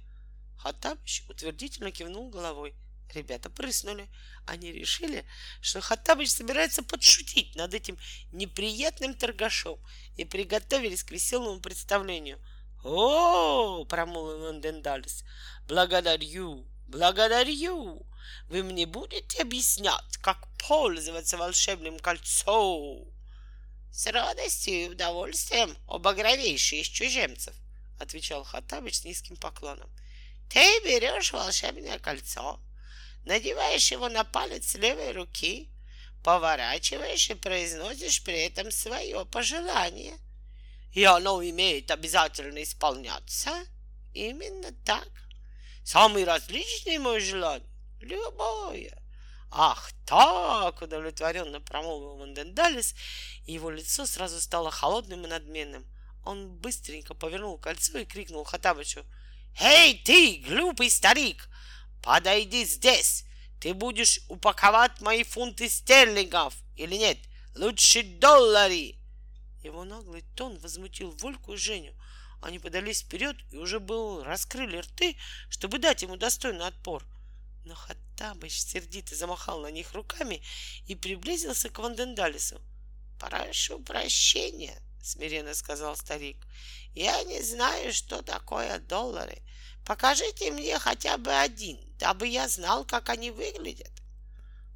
Хаттабыч 0.59 1.25
утвердительно 1.29 1.93
кивнул 1.93 2.29
головой. 2.29 2.75
Ребята 3.13 3.51
прыснули. 3.51 4.09
Они 4.47 4.73
решили, 4.73 5.25
что 5.61 5.81
Хаттабыч 5.81 6.31
собирается 6.31 6.83
подшутить 6.83 7.55
над 7.55 7.73
этим 7.73 7.97
неприятным 8.33 9.15
торгашом 9.15 9.79
и 10.17 10.25
приготовились 10.25 11.05
к 11.05 11.13
веселому 11.13 11.61
представлению. 11.61 12.41
«О!»— 12.83 13.85
промолвил 13.89 14.47
Лондендалис. 14.47 15.25
«Благодарю, 15.69 16.67
благодарю! 16.89 18.05
Вы 18.49 18.63
мне 18.63 18.87
будете 18.87 19.43
объяснять, 19.43 20.17
как 20.21 20.49
пользоваться 20.59 21.37
волшебным 21.37 21.99
кольцом?» 21.99 23.07
«С 23.93 24.07
радостью 24.11 24.75
и 24.75 24.89
удовольствием, 24.89 25.77
о 25.87 25.99
багровейший 25.99 26.81
из 26.81 26.89
чужемцев!»— 26.89 27.55
отвечал 28.01 28.45
Хаттабыч 28.45 28.97
с 28.97 29.05
низким 29.05 29.37
поклоном. 29.37 29.91
«Ты 30.51 30.61
берешь 30.85 31.33
волшебное 31.33 31.99
кольцо, 31.99 32.61
надеваешь 33.25 33.91
его 33.91 34.09
на 34.09 34.25
палец 34.25 34.75
левой 34.75 35.13
руки, 35.13 35.71
поворачиваешь 36.25 37.31
и 37.31 37.35
произносишь 37.35 38.23
при 38.23 38.47
этом 38.47 38.71
свое 38.71 39.25
пожелание. 39.27 40.19
И 40.93 41.05
оно 41.05 41.43
имеет 41.43 41.91
обязательно 41.91 42.63
исполняться. 42.63 43.53
Именно 44.15 44.73
так. 44.85 45.09
Самый 45.85 46.25
различный 46.25 46.99
мой 46.99 47.21
желание. 47.21 47.69
Любое. 48.05 48.97
Ах 49.51 49.93
так, 50.05 50.83
удовлетворенно 50.83 51.61
промолвил 51.61 52.17
Мандендалис, 52.17 52.95
и 53.47 53.53
его 53.53 53.71
лицо 53.71 54.05
сразу 54.07 54.41
стало 54.41 54.71
холодным 54.71 55.25
и 55.25 55.29
надменным. 55.29 55.87
Он 56.25 56.49
быстренько 56.57 57.15
повернул 57.15 57.59
кольцо 57.59 57.99
и 57.99 58.05
крикнул 58.05 58.45
Хатабычу. 58.45 59.05
«Эй, 59.61 60.03
ты, 60.05 60.43
глупый 60.47 60.91
старик! 60.91 61.49
Подойди 62.03 62.65
здесь. 62.65 63.25
Ты 63.61 63.73
будешь 63.73 64.21
упаковать 64.29 65.01
мои 65.01 65.23
фунты 65.23 65.69
стерлингов 65.69 66.55
или 66.77 66.97
нет? 66.97 67.19
Лучше 67.57 68.03
доллары. 68.03 68.97
Его 69.63 69.85
наглый 69.85 70.23
тон 70.37 70.59
возмутил 70.59 71.13
Вольку 71.13 71.55
и 71.55 71.57
Женю. 71.57 71.95
Они 72.43 72.59
подались 72.59 73.01
вперед 73.01 73.37
и 73.51 73.57
уже 73.57 73.81
был 73.81 74.23
раскрыли 74.23 74.77
рты, 74.77 75.17
чтобы 75.49 75.79
дать 75.79 76.03
ему 76.03 76.17
достойный 76.17 76.67
отпор. 76.67 77.03
Но 77.65 77.75
Хаттабыч 77.75 78.61
сердито 78.61 79.15
замахал 79.15 79.61
на 79.61 79.71
них 79.71 79.93
руками 79.93 80.43
и 80.87 80.95
приблизился 80.95 81.71
к 81.71 81.79
Вандендалису. 81.79 82.61
«Прошу 83.19 83.81
прощения»,— 83.81 84.79
смиренно 85.03 85.55
сказал 85.55 85.97
старик. 85.97 86.37
«Я 86.95 87.23
не 87.25 87.43
знаю, 87.43 87.93
что 87.93 88.23
такое 88.23 88.79
доллары. 88.79 89.43
Покажите 89.85 90.51
мне 90.51 90.79
хотя 90.79 91.19
бы 91.19 91.33
один, 91.33 91.79
дабы 91.99 92.29
я 92.29 92.49
знал, 92.49 92.85
как 92.85 93.09
они 93.09 93.31
выглядят. 93.31 93.93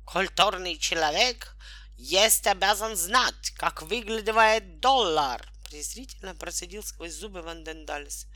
Культурный 0.05 0.79
человек 0.79 1.57
есть 1.97 2.47
обязан 2.47 2.97
знать, 2.97 3.51
как 3.57 3.83
выглядывает 3.83 4.81
доллар, 4.81 5.47
презрительно 5.69 6.35
процедил 6.35 6.83
сквозь 6.83 7.13
зубы 7.13 7.43
Вандендалис. 7.43 8.27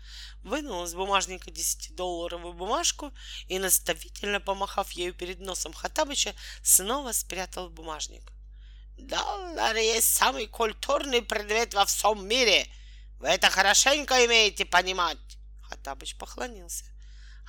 Вынул 0.43 0.85
из 0.85 0.95
бумажника 0.95 1.51
десятидолларовую 1.51 2.53
бумажку 2.53 3.13
и, 3.49 3.59
наставительно 3.59 4.41
помахав 4.41 4.91
ею 4.93 5.15
перед 5.15 5.41
носом 5.41 5.73
Хатабыча, 5.73 6.35
снова 6.63 7.13
спрятал 7.13 7.64
в 7.64 7.71
бумажник. 7.71 8.33
Доллар 8.99 9.77
есть 9.77 10.15
самый 10.15 10.47
культурный 10.47 11.23
предмет 11.23 11.75
во 11.75 11.87
всем 11.87 12.27
мире. 12.27 12.67
Вы 13.19 13.29
это 13.29 13.49
хорошенько 13.49 14.25
имеете 14.27 14.65
понимать. 14.65 15.19
Хаттабыч 15.63 16.17
поклонился. 16.17 16.85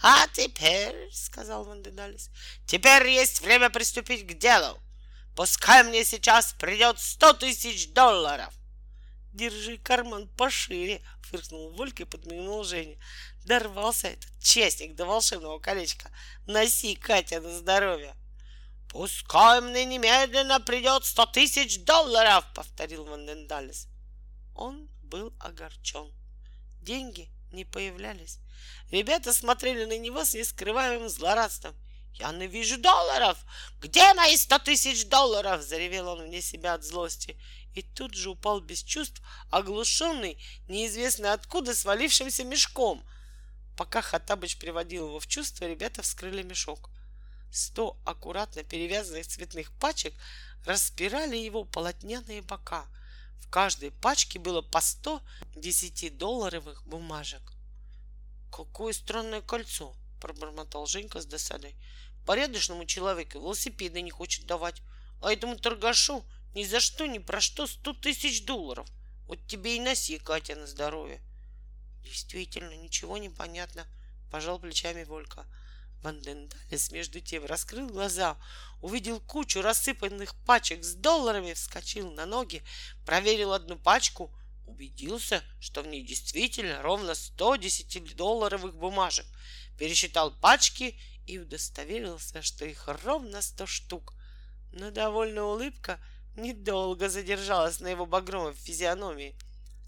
«А 0.01 0.27
теперь,— 0.29 1.09
сказал 1.13 1.65
Вандендалис,— 1.65 2.29
теперь 2.65 3.07
есть 3.09 3.41
время 3.41 3.69
приступить 3.69 4.25
к 4.25 4.33
делу. 4.33 4.79
Пускай 5.35 5.83
мне 5.83 6.03
сейчас 6.03 6.53
придет 6.53 6.99
сто 6.99 7.33
тысяч 7.33 7.93
долларов. 7.93 8.53
Держи 9.33 9.77
карман 9.77 10.27
пошире,— 10.27 11.01
фыркнул 11.23 11.71
Волька 11.71 12.03
и 12.03 12.05
подмигнул 12.05 12.63
Жене. 12.63 12.99
Дорвался 13.45 14.09
этот 14.09 14.29
частник 14.39 14.95
до 14.95 15.05
волшебного 15.05 15.59
колечка. 15.59 16.11
Носи, 16.45 16.95
Катя, 16.95 17.41
на 17.41 17.51
здоровье. 17.57 18.15
Пускай 18.89 19.59
мне 19.59 19.85
немедленно 19.85 20.59
придет 20.59 21.03
сто 21.05 21.25
тысяч 21.25 21.83
долларов,— 21.83 22.45
повторил 22.55 23.05
Вандендалис. 23.05 23.87
Он 24.55 24.87
был 25.01 25.33
огорчен. 25.39 26.13
Деньги 26.81 27.29
не 27.51 27.65
появлялись. 27.65 28.37
Ребята 28.91 29.33
смотрели 29.33 29.85
на 29.85 29.97
него 29.97 30.25
с 30.25 30.35
нескрываемым 30.35 31.09
злорадством. 31.09 31.75
«Я 32.13 32.31
не 32.31 32.45
вижу 32.45 32.77
долларов! 32.77 33.39
Где 33.79 34.13
мои 34.13 34.37
сто 34.37 34.59
тысяч 34.59 35.07
долларов?» 35.07 35.63
Заревел 35.63 36.09
он 36.09 36.23
вне 36.23 36.41
себя 36.41 36.75
от 36.75 36.83
злости. 36.83 37.35
И 37.75 37.81
тут 37.81 38.13
же 38.13 38.29
упал 38.29 38.61
без 38.61 38.83
чувств, 38.83 39.21
оглушенный, 39.49 40.37
неизвестно 40.67 41.33
откуда, 41.33 41.73
свалившимся 41.73 42.43
мешком. 42.43 43.03
Пока 43.77 44.01
Хатабыч 44.01 44.57
приводил 44.57 45.07
его 45.07 45.19
в 45.19 45.27
чувство, 45.27 45.65
ребята 45.65 46.01
вскрыли 46.01 46.43
мешок. 46.43 46.89
Сто 47.51 47.97
аккуратно 48.05 48.63
перевязанных 48.63 49.27
цветных 49.27 49.71
пачек 49.79 50.13
распирали 50.65 51.35
его 51.35 51.63
полотняные 51.63 52.41
бока— 52.41 52.85
в 53.43 53.49
каждой 53.49 53.91
пачке 53.91 54.39
было 54.39 54.61
по 54.61 54.81
сто 54.81 55.21
десятидолларовых 55.55 56.83
бумажек. 56.87 57.41
«Какое 58.51 58.93
странное 58.93 59.41
кольцо!»— 59.41 59.95
пробормотал 60.21 60.87
Женька 60.87 61.21
с 61.21 61.25
досадой. 61.25 61.75
«Порядочному 62.25 62.85
человеку 62.85 63.39
велосипеды 63.39 64.01
не 64.01 64.11
хочет 64.11 64.45
давать, 64.45 64.81
а 65.21 65.31
этому 65.31 65.57
торгашу 65.57 66.25
ни 66.53 66.63
за 66.63 66.79
что, 66.79 67.05
ни 67.05 67.19
про 67.19 67.41
что 67.41 67.67
сто 67.67 67.93
тысяч 67.93 68.45
долларов. 68.45 68.87
Вот 69.27 69.45
тебе 69.47 69.77
и 69.77 69.79
носи, 69.79 70.19
Катя, 70.19 70.55
на 70.55 70.67
здоровье!» 70.67 71.21
«Действительно, 72.03 72.75
ничего 72.75 73.17
не 73.17 73.29
понятно»,— 73.29 73.87
пожал 74.31 74.59
плечами 74.59 75.03
Волька. 75.03 75.45
Вандендалис 76.03 76.91
между 76.91 77.21
тем 77.21 77.45
раскрыл 77.45 77.87
глаза, 77.87 78.37
увидел 78.81 79.21
кучу 79.21 79.61
рассыпанных 79.61 80.35
пачек 80.45 80.83
с 80.83 80.95
долларами, 80.95 81.53
вскочил 81.53 82.11
на 82.11 82.25
ноги, 82.25 82.61
проверил 83.05 83.53
одну 83.53 83.77
пачку, 83.77 84.29
убедился, 84.65 85.41
что 85.61 85.81
в 85.81 85.87
ней 85.87 86.03
действительно 86.03 86.81
ровно 86.81 87.15
110 87.15 88.15
долларовых 88.17 88.75
бумажек, 88.75 89.25
пересчитал 89.79 90.31
пачки 90.39 90.99
и 91.25 91.39
удостоверился, 91.39 92.41
что 92.41 92.65
их 92.65 92.87
ровно 92.87 93.41
100 93.41 93.65
штук. 93.65 94.13
Но 94.73 94.91
довольная 94.91 95.43
улыбка 95.43 95.99
недолго 96.35 97.09
задержалась 97.09 97.79
на 97.79 97.87
его 97.87 98.05
багровой 98.05 98.53
физиономии. 98.53 99.35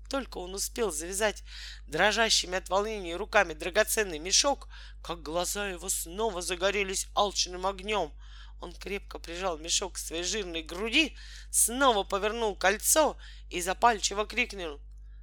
Только 0.10 0.38
он 0.38 0.54
успел 0.54 0.92
завязать 0.92 1.44
дрожащими 1.88 2.58
от 2.58 2.70
волнения 2.70 3.16
руками 3.16 3.54
драгоценный 3.54 4.20
мешок, 4.20 4.68
как 5.04 5.24
глаза 5.24 5.68
его 5.68 5.90
снова 5.90 6.42
загорелись 6.42 7.08
алчным 7.16 7.66
огнем. 7.66 8.14
Он 8.62 8.74
крепко 8.74 9.20
прижал 9.20 9.58
мешок 9.58 9.94
к 9.94 9.98
своей 9.98 10.24
жирной 10.24 10.62
груди, 10.62 11.18
снова 11.52 12.04
повернул 12.04 12.56
кольцо 12.56 13.18
и 13.50 13.62
запальчиво 13.62 14.26
крикнул 14.26 14.80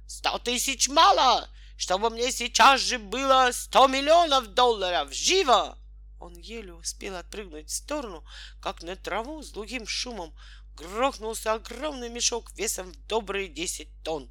«Сто 0.07 0.37
тысяч 0.37 0.89
мало! 0.89 1.49
Чтобы 1.75 2.09
мне 2.09 2.31
сейчас 2.31 2.81
же 2.81 2.99
было 2.99 3.49
сто 3.51 3.87
миллионов 3.87 4.53
долларов! 4.53 5.11
Живо!» 5.11 5.77
Он 6.19 6.33
еле 6.35 6.73
успел 6.73 7.15
отпрыгнуть 7.15 7.69
в 7.69 7.73
сторону, 7.73 8.23
как 8.61 8.83
на 8.83 8.95
траву 8.95 9.41
с 9.41 9.51
глухим 9.51 9.87
шумом 9.87 10.33
грохнулся 10.75 11.53
огромный 11.53 12.09
мешок 12.09 12.51
весом 12.53 12.91
в 12.91 13.07
добрые 13.07 13.47
десять 13.47 13.89
тонн. 14.03 14.29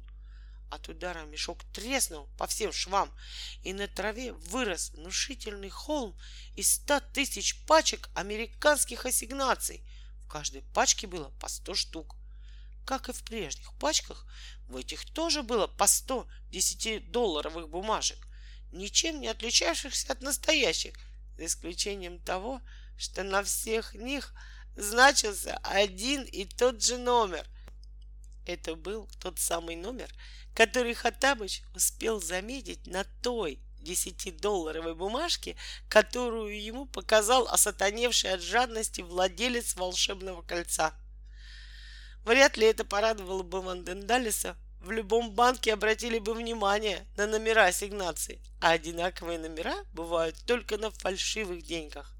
От 0.69 0.89
удара 0.89 1.23
мешок 1.25 1.63
треснул 1.71 2.27
по 2.37 2.47
всем 2.47 2.71
швам, 2.71 3.11
и 3.63 3.73
на 3.73 3.87
траве 3.87 4.33
вырос 4.33 4.89
внушительный 4.89 5.69
холм 5.69 6.17
из 6.55 6.73
ста 6.73 6.99
тысяч 6.99 7.63
пачек 7.67 8.09
американских 8.15 9.05
ассигнаций. 9.05 9.83
В 10.23 10.27
каждой 10.27 10.63
пачке 10.73 11.05
было 11.05 11.29
по 11.39 11.47
сто 11.47 11.75
штук. 11.75 12.15
Как 12.85 13.07
и 13.07 13.13
в 13.13 13.23
прежних 13.23 13.71
пачках, 13.77 14.25
в 14.67 14.75
этих 14.75 15.05
тоже 15.05 15.43
было 15.43 15.67
по 15.67 15.85
сто 15.85 16.27
десятидолларовых 16.49 17.69
бумажек, 17.69 18.17
ничем 18.71 19.21
не 19.21 19.27
отличавшихся 19.27 20.11
от 20.11 20.21
настоящих, 20.21 20.95
за 21.37 21.45
исключением 21.45 22.19
того, 22.19 22.61
что 22.97 23.23
на 23.23 23.43
всех 23.43 23.93
них 23.93 24.33
значился 24.75 25.59
один 25.63 26.23
и 26.23 26.45
тот 26.45 26.83
же 26.83 26.97
номер. 26.97 27.47
Это 28.45 28.75
был 28.75 29.07
тот 29.19 29.39
самый 29.39 29.75
номер, 29.75 30.09
который 30.53 30.93
Хатабыч 30.93 31.63
успел 31.73 32.21
заметить 32.21 32.85
на 32.87 33.05
той 33.21 33.59
десятидолларовой 33.83 34.95
бумажке, 34.95 35.55
которую 35.89 36.61
ему 36.61 36.85
показал 36.85 37.47
осатаневший 37.47 38.33
от 38.33 38.41
жадности 38.41 39.01
владелец 39.01 39.75
волшебного 39.75 40.41
кольца. 40.41 40.93
Вряд 42.23 42.57
ли 42.57 42.65
это 42.65 42.85
порадовало 42.85 43.43
бы 43.43 43.61
Вандендалиса. 43.61 44.55
В 44.79 44.91
любом 44.91 45.31
банке 45.31 45.73
обратили 45.73 46.19
бы 46.19 46.33
внимание 46.33 47.05
на 47.15 47.25
номера 47.25 47.67
ассигнаций, 47.67 48.41
а 48.59 48.71
одинаковые 48.71 49.39
номера 49.39 49.75
бывают 49.93 50.35
только 50.45 50.77
на 50.77 50.91
фальшивых 50.91 51.63
деньгах. 51.63 52.13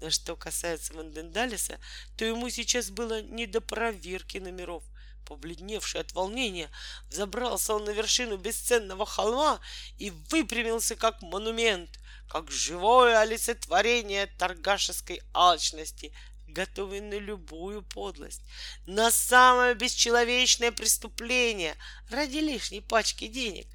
Но 0.00 0.10
что 0.10 0.36
касается 0.36 0.94
Вандендалиса, 0.94 1.78
то 2.16 2.24
ему 2.24 2.50
сейчас 2.50 2.90
было 2.90 3.22
не 3.22 3.46
до 3.46 3.60
проверки 3.60 4.38
номеров– 4.38 4.84
Побледневший 5.26 6.02
от 6.02 6.12
волнения, 6.12 6.70
забрался 7.10 7.74
он 7.74 7.84
на 7.84 7.90
вершину 7.90 8.36
бесценного 8.36 9.04
холма 9.04 9.60
и 9.98 10.10
выпрямился 10.30 10.94
как 10.94 11.20
монумент, 11.20 11.98
как 12.28 12.50
живое 12.50 13.18
олицетворение 13.18 14.26
торгашеской 14.38 15.20
алчности, 15.34 16.12
готовый 16.46 17.00
на 17.00 17.18
любую 17.18 17.82
подлость, 17.82 18.42
на 18.86 19.10
самое 19.10 19.74
бесчеловечное 19.74 20.70
преступление 20.70 21.74
ради 22.08 22.38
лишней 22.38 22.80
пачки 22.80 23.26
денег, 23.26 23.66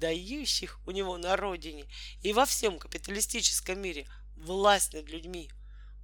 дающих 0.00 0.80
у 0.86 0.90
него 0.90 1.18
на 1.18 1.36
родине 1.36 1.84
и 2.22 2.32
во 2.32 2.46
всем 2.46 2.78
капиталистическом 2.78 3.78
мире 3.78 4.08
власть 4.36 4.94
над 4.94 5.08
людьми. 5.10 5.50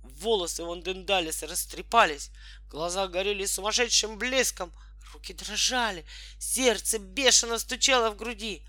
Волосы 0.03 0.65
Вандендалиса 0.65 1.47
растрепались, 1.47 2.31
глаза 2.69 3.07
горели 3.09 3.47
сумасшедшим 3.47 4.19
блеском— 4.19 4.73
Руки 5.13 5.33
дрожали, 5.33 6.05
сердце 6.39 6.99
бешено 6.99 7.59
стучало 7.59 8.11
в 8.11 8.17
груди. 8.17 8.65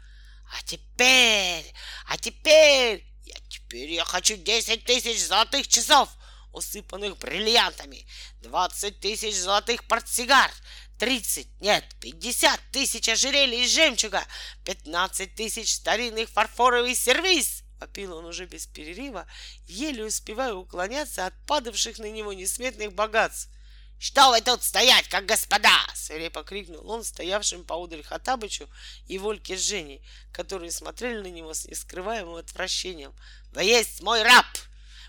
А 0.52 0.62
теперь, 0.64 1.66
а 2.08 2.18
теперь, 2.18 3.06
я 3.26 3.36
теперь 3.50 3.92
я 3.92 4.04
хочу 4.04 4.38
десять 4.38 4.84
тысяч 4.86 5.24
золотых 5.24 5.68
часов, 5.68 6.10
усыпанных 6.52 7.18
бриллиантами, 7.18 8.08
двадцать 8.42 9.00
тысяч 9.00 9.36
золотых 9.36 9.88
портсигар, 9.88 10.52
тридцать, 10.98 11.48
нет, 11.62 11.86
пятьдесят 12.00 12.60
тысяч 12.72 13.08
ожерелий 13.08 13.64
из 13.64 13.74
жемчуга, 13.74 14.26
пятнадцать 14.66 15.36
тысяч 15.36 15.74
старинных 15.74 16.30
фарфоровых 16.30 16.98
сервиз. 16.98 17.61
Вопил 17.82 18.16
он 18.16 18.26
уже 18.26 18.46
без 18.46 18.68
перерыва, 18.68 19.26
еле 19.66 20.06
успевая 20.06 20.54
уклоняться 20.54 21.26
от 21.26 21.34
падавших 21.48 21.98
на 21.98 22.12
него 22.12 22.32
несметных 22.32 22.94
богатств. 22.94 23.50
«Что 23.98 24.30
вы 24.30 24.42
тут 24.42 24.62
стоять, 24.64 25.08
как 25.10 25.26
господа?»— 25.26 25.76
свирепо 25.96 26.44
крикнул 26.44 26.88
он 26.88 27.04
стоявшим 27.04 27.66
поудаль 27.66 28.04
Хатабычу 28.04 28.70
и 29.08 29.18
Вольке 29.18 29.58
с 29.58 29.62
Женей, 29.62 30.06
которые 30.32 30.72
смотрели 30.72 31.22
на 31.22 31.32
него 31.32 31.56
с 31.56 31.66
нескрываемым 31.66 32.36
отвращением. 32.36 33.16
«Вы 33.52 33.64
есть 33.64 34.02
мой 34.02 34.22
раб! 34.22 34.46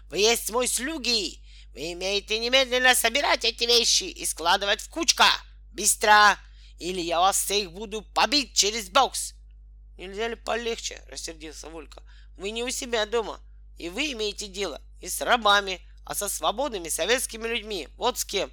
Вы 0.08 0.18
есть 0.18 0.50
мой 0.50 0.66
слуги! 0.66 1.42
Вы 1.74 1.92
имеете 1.92 2.38
немедленно 2.38 2.94
собирать 2.94 3.44
эти 3.44 3.64
вещи 3.64 4.04
и 4.04 4.24
складывать 4.24 4.80
в 4.80 4.88
кучка! 4.88 5.26
Быстро! 5.72 6.38
Или 6.78 7.02
я 7.02 7.20
вас 7.20 7.44
всех 7.44 7.70
буду 7.70 8.00
побить 8.00 8.54
через 8.54 8.88
бокс!» 8.88 9.34
«Нельзя 9.98 10.28
ли 10.28 10.36
полегче?»— 10.36 11.02
рассердился 11.08 11.68
Волька. 11.68 12.02
«Вы 12.36 12.50
не 12.50 12.62
у 12.64 12.70
себя 12.70 13.06
дома, 13.06 13.40
и 13.78 13.88
вы 13.88 14.12
имеете 14.12 14.48
дело 14.48 14.80
не 15.00 15.08
с 15.08 15.20
рабами, 15.20 15.80
а 16.04 16.14
со 16.14 16.28
свободными 16.28 16.88
советскими 16.88 17.46
людьми. 17.46 17.88
Вот 17.96 18.18
с 18.18 18.24
кем!» 18.24 18.50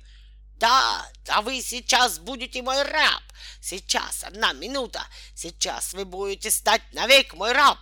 Да, 0.59 1.09
да 1.23 1.41
вы 1.41 1.61
сейчас 1.61 2.19
будете 2.19 2.61
мой 2.61 2.83
раб. 2.83 3.23
Сейчас, 3.61 4.25
одна 4.25 4.51
минута. 4.51 5.01
Сейчас 5.33 5.93
вы 5.93 6.03
будете 6.03 6.51
стать 6.51 6.81
навек 6.91 7.33
мой 7.33 7.53
раб. 7.53 7.77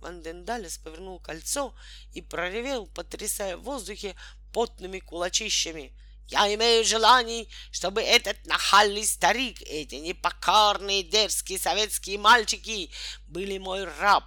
Вандендалес 0.00 0.78
повернул 0.78 1.20
кольцо 1.20 1.72
и 2.12 2.20
проревел, 2.20 2.86
потрясая 2.86 3.56
в 3.56 3.62
воздухе 3.62 4.16
потными 4.52 4.98
кулачищами. 4.98 5.92
Я 6.26 6.52
имею 6.52 6.84
желание, 6.84 7.46
чтобы 7.70 8.02
этот 8.02 8.44
нахальный 8.46 9.06
старик, 9.06 9.62
эти 9.62 9.94
непокорные 9.94 11.04
дерзкие 11.04 11.60
советские 11.60 12.18
мальчики 12.18 12.90
были 13.28 13.58
мой 13.58 13.84
раб, 13.84 14.24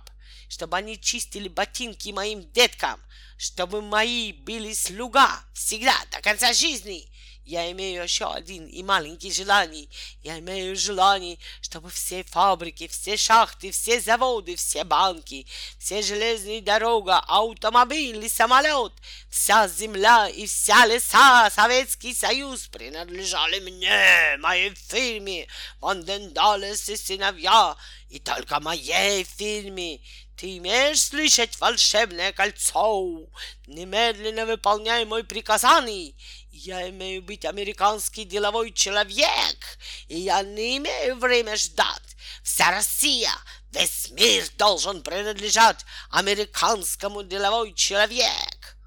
чтобы 0.50 0.76
они 0.78 1.00
чистили 1.00 1.48
ботинки 1.48 2.10
моим 2.10 2.52
деткам, 2.52 3.00
чтобы 3.38 3.82
мои 3.82 4.34
были 4.34 4.74
слуга 4.74 5.42
всегда 5.54 5.96
до 6.12 6.22
конца 6.22 6.52
жизни, 6.52 7.10
я 7.50 7.72
имею 7.72 8.04
еще 8.04 8.32
один 8.32 8.68
и 8.68 8.84
маленький 8.84 9.32
желание. 9.32 9.88
Я 10.22 10.38
имею 10.38 10.76
желание, 10.76 11.40
чтобы 11.62 11.90
все 11.90 12.24
фабрики, 12.24 12.88
все 12.88 13.18
шахты, 13.18 13.72
все 13.72 14.00
заводы, 14.00 14.56
все 14.56 14.84
банки, 14.84 15.48
все 15.80 16.04
железные 16.04 16.62
дороги, 16.62 17.10
автомобили, 17.10 18.28
самолет, 18.28 18.94
вся 19.32 19.68
земля 19.68 20.30
и 20.30 20.46
вся 20.46 20.86
леса, 20.86 21.50
Советский 21.50 22.14
Союз 22.14 22.68
принадлежали 22.68 23.60
мне, 23.62 24.38
моей 24.38 24.76
фирме, 24.76 25.48
Вандендалес 25.82 26.88
и 26.90 26.96
сыновья, 26.96 27.76
и 28.10 28.20
только 28.20 28.60
моей 28.60 29.24
фирме. 29.24 30.02
Ты 30.40 30.56
имеешь 30.56 31.02
слышать 31.02 31.60
волшебное 31.60 32.32
кольцо? 32.32 33.28
Немедленно 33.68 34.46
выполняй 34.46 35.04
мой 35.04 35.26
приказание. 35.26 36.14
Я 36.62 36.90
имею 36.90 37.22
быть 37.22 37.46
американский 37.46 38.26
деловой 38.26 38.74
человек, 38.74 39.78
и 40.10 40.20
я 40.20 40.44
не 40.44 40.76
имею 40.78 41.16
время 41.16 41.56
ждать. 41.56 42.18
Вся 42.44 42.70
Россия, 42.70 43.32
весь 43.72 44.12
мир 44.12 44.44
должен 44.58 45.02
принадлежать 45.02 45.86
американскому 46.12 47.24
деловой 47.24 47.74
человек. 47.74 48.78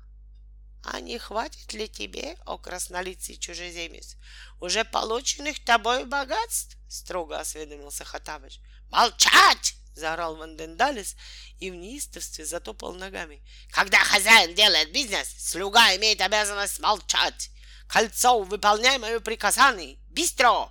А 0.84 1.00
не 1.00 1.18
хватит 1.18 1.72
ли 1.72 1.88
тебе, 1.88 2.36
о 2.44 2.58
краснолицый 2.58 3.38
чужеземец, 3.38 4.16
уже 4.60 4.84
полученных 4.84 5.64
тобой 5.64 6.04
богатств? 6.04 6.76
Строго 6.90 7.40
осведомился 7.40 8.04
Хатабыч. 8.04 8.60
Молчать!— 8.90 9.76
заорал 9.94 10.36
Вандендалис 10.36 11.16
и 11.58 11.70
в 11.70 11.74
неистовстве 11.74 12.44
затопал 12.44 12.92
ногами. 12.92 13.42
«Когда 13.70 13.98
хозяин 14.04 14.54
делает 14.54 14.92
бизнес, 14.92 15.28
слуга 15.38 15.94
имеет 15.96 16.20
обязанность 16.20 16.80
молчать. 16.80 17.50
Кольцо, 17.92 18.40
выполняй 18.40 18.96
мое 18.96 19.20
приказание! 19.20 19.98
Быстро!» 20.08 20.70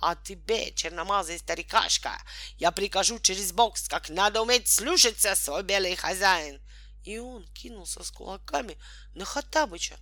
А 0.00 0.14
тебе, 0.14 0.72
черномазый 0.72 1.38
старикашка, 1.38 2.16
я 2.58 2.70
прикажу 2.70 3.18
через 3.18 3.52
бокс, 3.52 3.88
как 3.88 4.08
надо 4.08 4.40
уметь 4.40 4.68
слушаться, 4.68 5.34
свой 5.34 5.64
белый 5.64 5.96
хозяин. 5.96 6.62
И 7.02 7.18
он 7.18 7.44
кинулся 7.48 8.04
с 8.04 8.12
кулаками 8.12 8.78
на 9.14 9.24
Хатабыча, 9.24 9.98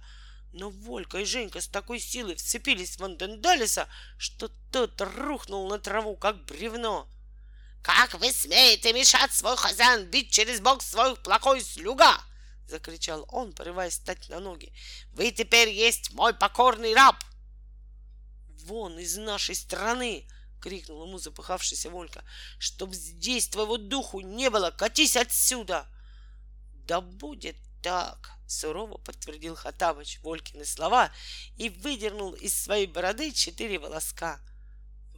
но 0.52 0.68
Волька 0.68 1.18
и 1.18 1.24
Женька 1.24 1.62
с 1.62 1.68
такой 1.68 2.00
силой 2.00 2.36
вцепились 2.36 2.98
в 2.98 3.04
Андендалиса, 3.04 3.88
что 4.18 4.50
тот 4.70 5.00
рухнул 5.00 5.68
на 5.68 5.78
траву, 5.78 6.16
как 6.16 6.44
бревно. 6.44 7.08
«Как 7.82 8.12
вы 8.14 8.30
смеете 8.30 8.92
мешать 8.92 9.32
свой 9.32 9.56
хозяин 9.56 10.04
бить 10.04 10.30
через 10.30 10.60
бок 10.60 10.82
свой 10.82 11.16
плохой 11.16 11.62
слуга?»— 11.62 12.20
закричал 12.68 13.24
он, 13.28 13.52
порываясь 13.52 13.94
встать 13.94 14.28
на 14.28 14.40
ноги. 14.40 14.72
«Вы 15.12 15.30
теперь 15.30 15.70
есть 15.70 16.12
мой 16.12 16.34
покорный 16.34 16.94
раб!» 16.94 17.16
«Вон 18.64 18.98
из 18.98 19.16
нашей 19.16 19.54
страны!»— 19.54 20.26
крикнул 20.60 21.06
ему 21.06 21.18
запыхавшийся 21.18 21.90
Волька. 21.90 22.24
«Чтоб 22.58 22.92
здесь 22.94 23.48
твоего 23.48 23.78
духу 23.78 24.20
не 24.20 24.50
было! 24.50 24.70
Катись 24.70 25.16
отсюда!» 25.16 25.86
«Да 26.86 27.00
будет 27.00 27.56
так!»— 27.82 28.32
сурово 28.46 28.98
подтвердил 28.98 29.54
Хатабыч 29.54 30.20
Волькины 30.22 30.64
слова 30.64 31.12
и 31.56 31.68
выдернул 31.68 32.32
из 32.32 32.60
своей 32.60 32.86
бороды 32.86 33.32
четыре 33.32 33.78
волоска. 33.78 34.40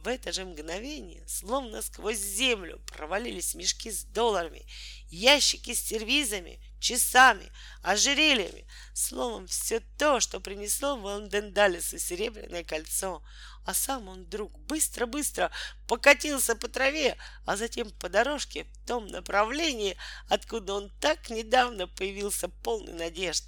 В 0.03 0.07
это 0.07 0.31
же 0.31 0.45
мгновение, 0.45 1.23
словно 1.27 1.83
сквозь 1.83 2.17
землю, 2.17 2.81
провалились 2.87 3.53
мешки 3.53 3.91
с 3.91 4.03
долларами, 4.03 4.65
ящики 5.09 5.75
с 5.75 5.79
сервизами, 5.79 6.59
часами, 6.79 7.51
ожерельями, 7.83 8.65
словом, 8.95 9.45
все 9.45 9.79
то, 9.99 10.19
что 10.19 10.39
принесло 10.39 10.97
Вандендалису 10.97 11.99
серебряное 11.99 12.63
кольцо. 12.63 13.21
А 13.63 13.75
сам 13.75 14.07
он 14.07 14.23
вдруг 14.23 14.57
быстро-быстро 14.61 15.51
покатился 15.87 16.55
по 16.55 16.67
траве, 16.67 17.15
а 17.45 17.55
затем 17.55 17.91
по 17.91 18.09
дорожке 18.09 18.63
в 18.63 18.87
том 18.87 19.05
направлении, 19.05 19.97
откуда 20.29 20.73
он 20.73 20.89
так 20.99 21.29
недавно 21.29 21.87
появился 21.87 22.49
полный 22.49 22.93
надежд. 22.93 23.43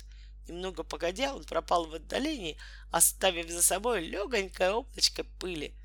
Немного 0.48 0.84
погодя, 0.84 1.34
он 1.34 1.46
пропал 1.46 1.88
в 1.88 1.96
отдалении, 1.96 2.60
оставив 2.92 3.50
за 3.50 3.64
собой 3.64 4.06
легонькое 4.06 4.74
облачко 4.74 5.24
пыли— 5.24 5.74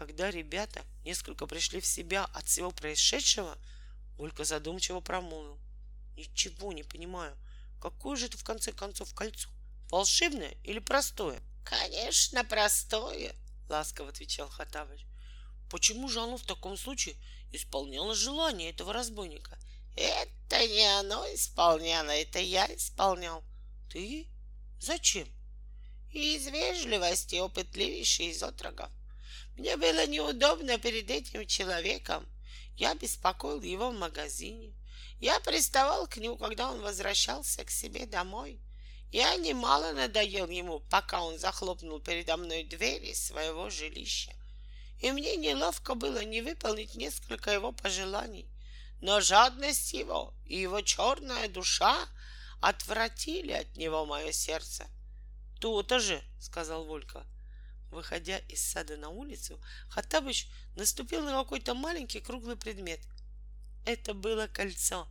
когда 0.00 0.30
ребята 0.30 0.82
несколько 1.04 1.46
пришли 1.46 1.78
в 1.78 1.84
себя 1.84 2.24
от 2.24 2.46
всего 2.46 2.70
происшедшего, 2.70 3.58
Ольга 4.16 4.44
задумчиво 4.44 5.00
промолвил. 5.00 5.58
Ничего 6.16 6.72
не 6.72 6.82
понимаю. 6.82 7.36
Какое 7.82 8.16
же 8.16 8.24
это 8.24 8.38
в 8.38 8.42
конце 8.42 8.72
концов 8.72 9.12
кольцо? 9.12 9.50
Волшебное 9.90 10.56
или 10.64 10.78
простое? 10.78 11.42
Конечно, 11.64 12.44
простое, 12.44 13.34
ласково 13.68 14.08
отвечал 14.08 14.48
Хатавыч. 14.48 15.04
Почему 15.68 16.08
же 16.08 16.22
оно 16.22 16.38
в 16.38 16.46
таком 16.46 16.78
случае 16.78 17.16
исполняло 17.52 18.14
желание 18.14 18.70
этого 18.70 18.94
разбойника? 18.94 19.58
Это 19.96 20.66
не 20.66 20.98
оно 20.98 21.26
исполняло, 21.34 22.08
это 22.08 22.38
я 22.38 22.74
исполнял. 22.74 23.44
Ты? 23.90 24.28
Зачем? 24.80 25.28
Из 26.10 26.46
вежливости 26.46 27.34
опытливейший 27.36 28.28
из 28.28 28.42
отрогов. 28.42 28.90
Мне 29.56 29.76
было 29.76 30.06
неудобно 30.06 30.78
перед 30.78 31.10
этим 31.10 31.46
человеком. 31.46 32.26
Я 32.76 32.94
беспокоил 32.94 33.60
его 33.62 33.90
в 33.90 33.98
магазине. 33.98 34.72
Я 35.20 35.38
приставал 35.40 36.06
к 36.06 36.16
нему, 36.16 36.36
когда 36.36 36.70
он 36.70 36.80
возвращался 36.80 37.64
к 37.64 37.70
себе 37.70 38.06
домой. 38.06 38.60
Я 39.12 39.34
немало 39.36 39.92
надоел 39.92 40.48
ему, 40.48 40.80
пока 40.88 41.22
он 41.22 41.38
захлопнул 41.38 42.00
передо 42.00 42.36
мной 42.36 42.64
двери 42.64 43.12
своего 43.12 43.68
жилища. 43.68 44.32
И 45.00 45.10
мне 45.12 45.36
неловко 45.36 45.94
было 45.94 46.22
не 46.24 46.42
выполнить 46.42 46.94
несколько 46.94 47.50
его 47.50 47.72
пожеланий. 47.72 48.46
Но 49.00 49.20
жадность 49.20 49.92
его 49.92 50.34
и 50.46 50.58
его 50.58 50.80
черная 50.82 51.48
душа 51.48 52.06
отвратили 52.60 53.52
от 53.52 53.76
него 53.76 54.06
мое 54.06 54.32
сердце. 54.32 54.86
«То-то 55.60 55.98
же!»— 55.98 56.22
сказал 56.40 56.84
Волька. 56.84 57.26
Выходя 57.90 58.38
из 58.38 58.62
сада 58.62 58.96
на 58.96 59.08
улицу, 59.08 59.60
Хаттабыч 59.88 60.48
наступил 60.76 61.22
на 61.22 61.32
какой-то 61.32 61.74
маленький 61.74 62.20
круглый 62.20 62.56
предмет. 62.56 63.00
Это 63.84 64.14
было 64.14 64.46
кольцо. 64.46 65.08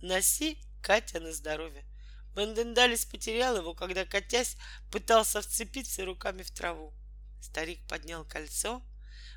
Носи, 0.00 0.58
Катя, 0.82 1.20
на 1.20 1.32
здоровье. 1.32 1.84
Бендендалис 2.34 3.04
потерял 3.04 3.56
его, 3.56 3.74
когда, 3.74 4.04
катясь, 4.04 4.56
пытался 4.90 5.40
вцепиться 5.40 6.04
руками 6.04 6.42
в 6.42 6.50
траву. 6.52 6.94
Старик 7.40 7.80
поднял 7.88 8.24
кольцо, 8.24 8.82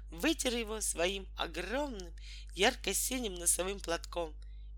вытер 0.10 0.54
его 0.56 0.80
своим 0.80 1.28
огромным 1.36 2.14
ярко-синим 2.54 3.34
носовым 3.34 3.80
платком 3.80 4.36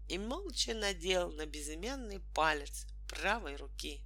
и 0.08 0.18
молча 0.18 0.74
надел 0.74 1.32
на 1.32 1.46
безымянный 1.46 2.22
палец 2.34 2.86
правой 3.10 3.58
руки. 3.58 4.02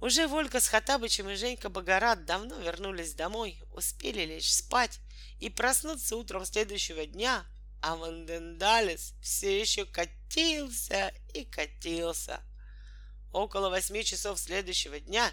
Уже 0.00 0.26
Волька 0.26 0.60
с 0.60 0.68
Хоттабычем 0.68 1.28
и 1.28 1.34
Женька 1.34 1.68
Богорад 1.68 2.24
давно 2.24 2.56
вернулись 2.56 3.12
домой, 3.12 3.62
успели 3.74 4.24
лечь 4.24 4.50
спать 4.50 4.98
и 5.40 5.50
проснуться 5.50 6.16
утром 6.16 6.46
следующего 6.46 7.04
дня, 7.04 7.44
а 7.82 7.96
Вандендаллес 7.96 9.12
все 9.20 9.60
еще 9.60 9.84
катился 9.84 11.12
и 11.34 11.44
катился. 11.44 12.40
Около 13.30 13.68
восьми 13.68 14.02
часов 14.02 14.40
следующего 14.40 14.98
дня, 15.00 15.30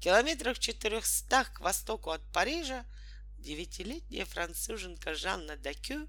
километрах 0.00 0.58
четырехстах 0.58 1.52
к 1.52 1.60
востоку 1.60 2.10
от 2.10 2.22
Парижа, 2.32 2.86
девятилетняя 3.38 4.24
француженка 4.24 5.14
Жанна 5.14 5.58
Дакю 5.58 6.08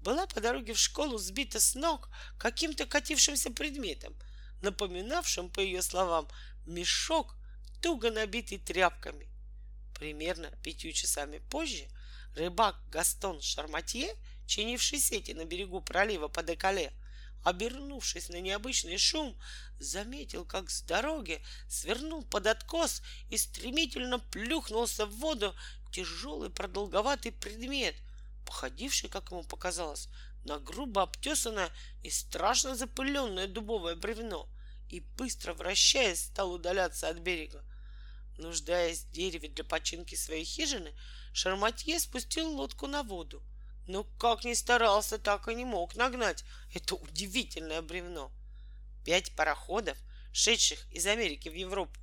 была 0.00 0.26
по 0.26 0.40
дороге 0.40 0.72
в 0.72 0.78
школу 0.78 1.18
сбита 1.18 1.60
с 1.60 1.74
ног 1.74 2.08
каким-то 2.38 2.86
катившимся 2.86 3.50
предметом, 3.50 4.16
напоминавшим, 4.62 5.50
по 5.50 5.60
ее 5.60 5.82
словам, 5.82 6.26
мешок 6.64 7.36
туго 7.82 8.10
набитый 8.10 8.58
тряпками. 8.58 9.28
Примерно 9.98 10.50
пятью 10.62 10.92
часами 10.92 11.38
позже 11.50 11.88
рыбак 12.36 12.76
Гастон 12.90 13.42
Шарматье, 13.42 14.14
чинивший 14.46 15.00
сети 15.00 15.32
на 15.32 15.44
берегу 15.44 15.80
пролива 15.80 16.28
по 16.28 16.42
Декале, 16.42 16.92
обернувшись 17.44 18.28
на 18.28 18.40
необычный 18.40 18.98
шум, 18.98 19.36
заметил, 19.78 20.44
как 20.44 20.70
с 20.70 20.82
дороги 20.82 21.42
свернул 21.68 22.22
под 22.24 22.46
откос 22.46 23.02
и 23.30 23.36
стремительно 23.36 24.18
плюхнулся 24.18 25.06
в 25.06 25.16
воду 25.16 25.54
тяжелый 25.92 26.50
продолговатый 26.50 27.32
предмет, 27.32 27.96
походивший, 28.46 29.10
как 29.10 29.30
ему 29.30 29.42
показалось, 29.42 30.08
на 30.44 30.58
грубо 30.58 31.02
обтесанное 31.02 31.70
и 32.02 32.10
страшно 32.10 32.76
запыленное 32.76 33.48
дубовое 33.48 33.96
бревно, 33.96 34.48
и 34.88 35.00
быстро 35.00 35.54
вращаясь 35.54 36.26
стал 36.26 36.52
удаляться 36.52 37.08
от 37.08 37.18
берега. 37.18 37.64
Нуждаясь 38.42 39.04
в 39.04 39.12
дереве 39.12 39.48
для 39.48 39.62
починки 39.62 40.16
своей 40.16 40.44
хижины, 40.44 40.92
Шарматье 41.32 42.00
спустил 42.00 42.50
лодку 42.50 42.88
на 42.88 43.04
воду. 43.04 43.40
Но 43.86 44.02
как 44.18 44.44
ни 44.44 44.52
старался, 44.54 45.16
так 45.16 45.46
и 45.46 45.54
не 45.54 45.64
мог 45.64 45.94
нагнать 45.94 46.44
это 46.74 46.96
удивительное 46.96 47.82
бревно. 47.82 48.32
Пять 49.04 49.36
пароходов, 49.36 49.96
шедших 50.32 50.90
из 50.90 51.06
Америки 51.06 51.48
в 51.48 51.54
Европу, 51.54 51.96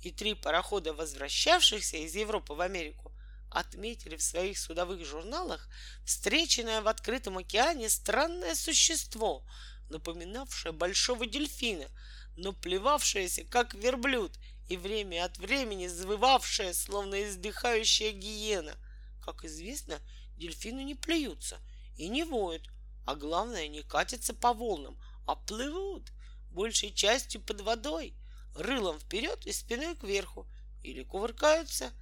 и 0.00 0.10
три 0.10 0.34
парохода, 0.34 0.94
возвращавшихся 0.94 1.98
из 1.98 2.14
Европы 2.14 2.54
в 2.54 2.62
Америку, 2.62 3.12
отметили 3.50 4.16
в 4.16 4.22
своих 4.22 4.58
судовых 4.58 5.04
журналах 5.04 5.68
встреченное 6.06 6.80
в 6.80 6.88
открытом 6.88 7.36
океане 7.36 7.90
странное 7.90 8.54
существо, 8.54 9.44
напоминавшее 9.90 10.72
большого 10.72 11.26
дельфина, 11.26 11.90
но 12.36 12.54
плевавшееся, 12.54 13.44
как 13.44 13.74
верблюд, 13.74 14.38
и 14.72 14.76
время 14.78 15.26
от 15.26 15.36
времени 15.36 15.86
завывавшая, 15.86 16.72
словно 16.72 17.22
издыхающая 17.24 18.10
гиена. 18.12 18.74
Как 19.22 19.44
известно, 19.44 20.00
дельфины 20.38 20.82
не 20.82 20.94
плюются 20.94 21.58
и 21.98 22.08
не 22.08 22.24
воют, 22.24 22.70
а 23.06 23.14
главное, 23.14 23.68
не 23.68 23.82
катятся 23.82 24.32
по 24.32 24.54
волнам, 24.54 24.98
а 25.26 25.36
плывут, 25.36 26.10
большей 26.50 26.90
частью 26.90 27.42
под 27.42 27.60
водой, 27.60 28.14
рылом 28.56 28.98
вперед 28.98 29.44
и 29.44 29.52
спиной 29.52 29.94
кверху, 29.94 30.48
или 30.82 31.02
кувыркаются. 31.02 31.92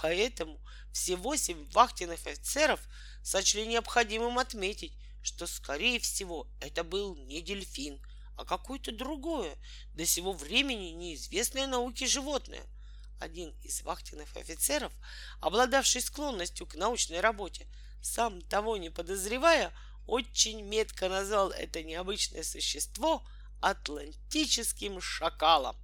Поэтому 0.00 0.60
все 0.92 1.16
восемь 1.16 1.68
вахтенных 1.72 2.24
офицеров 2.28 2.80
сочли 3.24 3.66
необходимым 3.66 4.38
отметить, 4.38 4.92
что, 5.20 5.48
скорее 5.48 5.98
всего, 5.98 6.46
это 6.60 6.84
был 6.84 7.16
не 7.16 7.42
дельфин— 7.42 8.00
а 8.36 8.44
какое-то 8.44 8.92
другое, 8.92 9.56
до 9.94 10.04
сего 10.06 10.32
времени 10.32 10.90
неизвестное 10.90 11.66
науке 11.66 12.06
животное. 12.06 12.62
Один 13.20 13.54
из 13.62 13.82
вахтенных 13.82 14.36
офицеров, 14.36 14.92
обладавший 15.40 16.02
склонностью 16.02 16.66
к 16.66 16.74
научной 16.74 17.20
работе, 17.20 17.66
сам 18.02 18.40
того 18.42 18.76
не 18.76 18.90
подозревая, 18.90 19.72
очень 20.06 20.62
метко 20.62 21.08
назвал 21.08 21.50
это 21.50 21.82
необычное 21.82 22.42
существо 22.42 23.24
атлантическим 23.60 25.00
шакалом. 25.00 25.76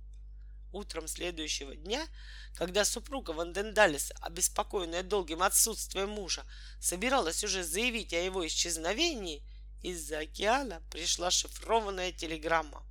Утром 0.72 1.08
следующего 1.08 1.74
дня, 1.74 2.06
когда 2.54 2.84
супруга 2.84 3.30
Вандендалиса, 3.30 4.14
обеспокоенная 4.20 5.02
долгим 5.02 5.42
отсутствием 5.42 6.10
мужа, 6.10 6.44
собиралась 6.80 7.42
уже 7.42 7.64
заявить 7.64 8.12
о 8.12 8.20
его 8.20 8.46
исчезновении, 8.46 9.42
из-за 9.82 10.20
океана 10.20 10.82
пришла 10.90 11.30
шифрованная 11.30 12.12
телеграмма. 12.12 12.84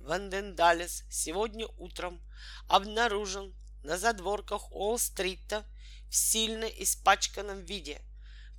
Вандендалес 0.00 1.04
сегодня 1.10 1.66
утром 1.78 2.20
обнаружен 2.68 3.54
на 3.82 3.98
задворках 3.98 4.72
Уолл-стрита 4.72 5.64
в 6.08 6.14
сильно 6.14 6.64
испачканном 6.64 7.64
виде. 7.64 8.00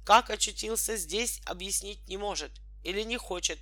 Как 0.05 0.29
очутился 0.29 0.97
здесь, 0.97 1.41
объяснить 1.45 2.07
не 2.07 2.17
может 2.17 2.51
или 2.83 3.01
не 3.03 3.17
хочет. 3.17 3.59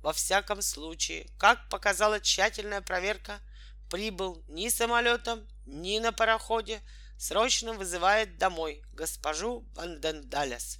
Во 0.00 0.12
всяком 0.12 0.62
случае, 0.62 1.28
как 1.38 1.68
показала 1.68 2.20
тщательная 2.20 2.80
проверка, 2.80 3.40
прибыл 3.90 4.42
ни 4.48 4.68
самолетом, 4.68 5.46
ни 5.66 5.98
на 5.98 6.12
пароходе, 6.12 6.80
срочно 7.18 7.72
вызывает 7.72 8.38
домой 8.38 8.82
госпожу 8.92 9.66
Вандендалес. 9.74 10.78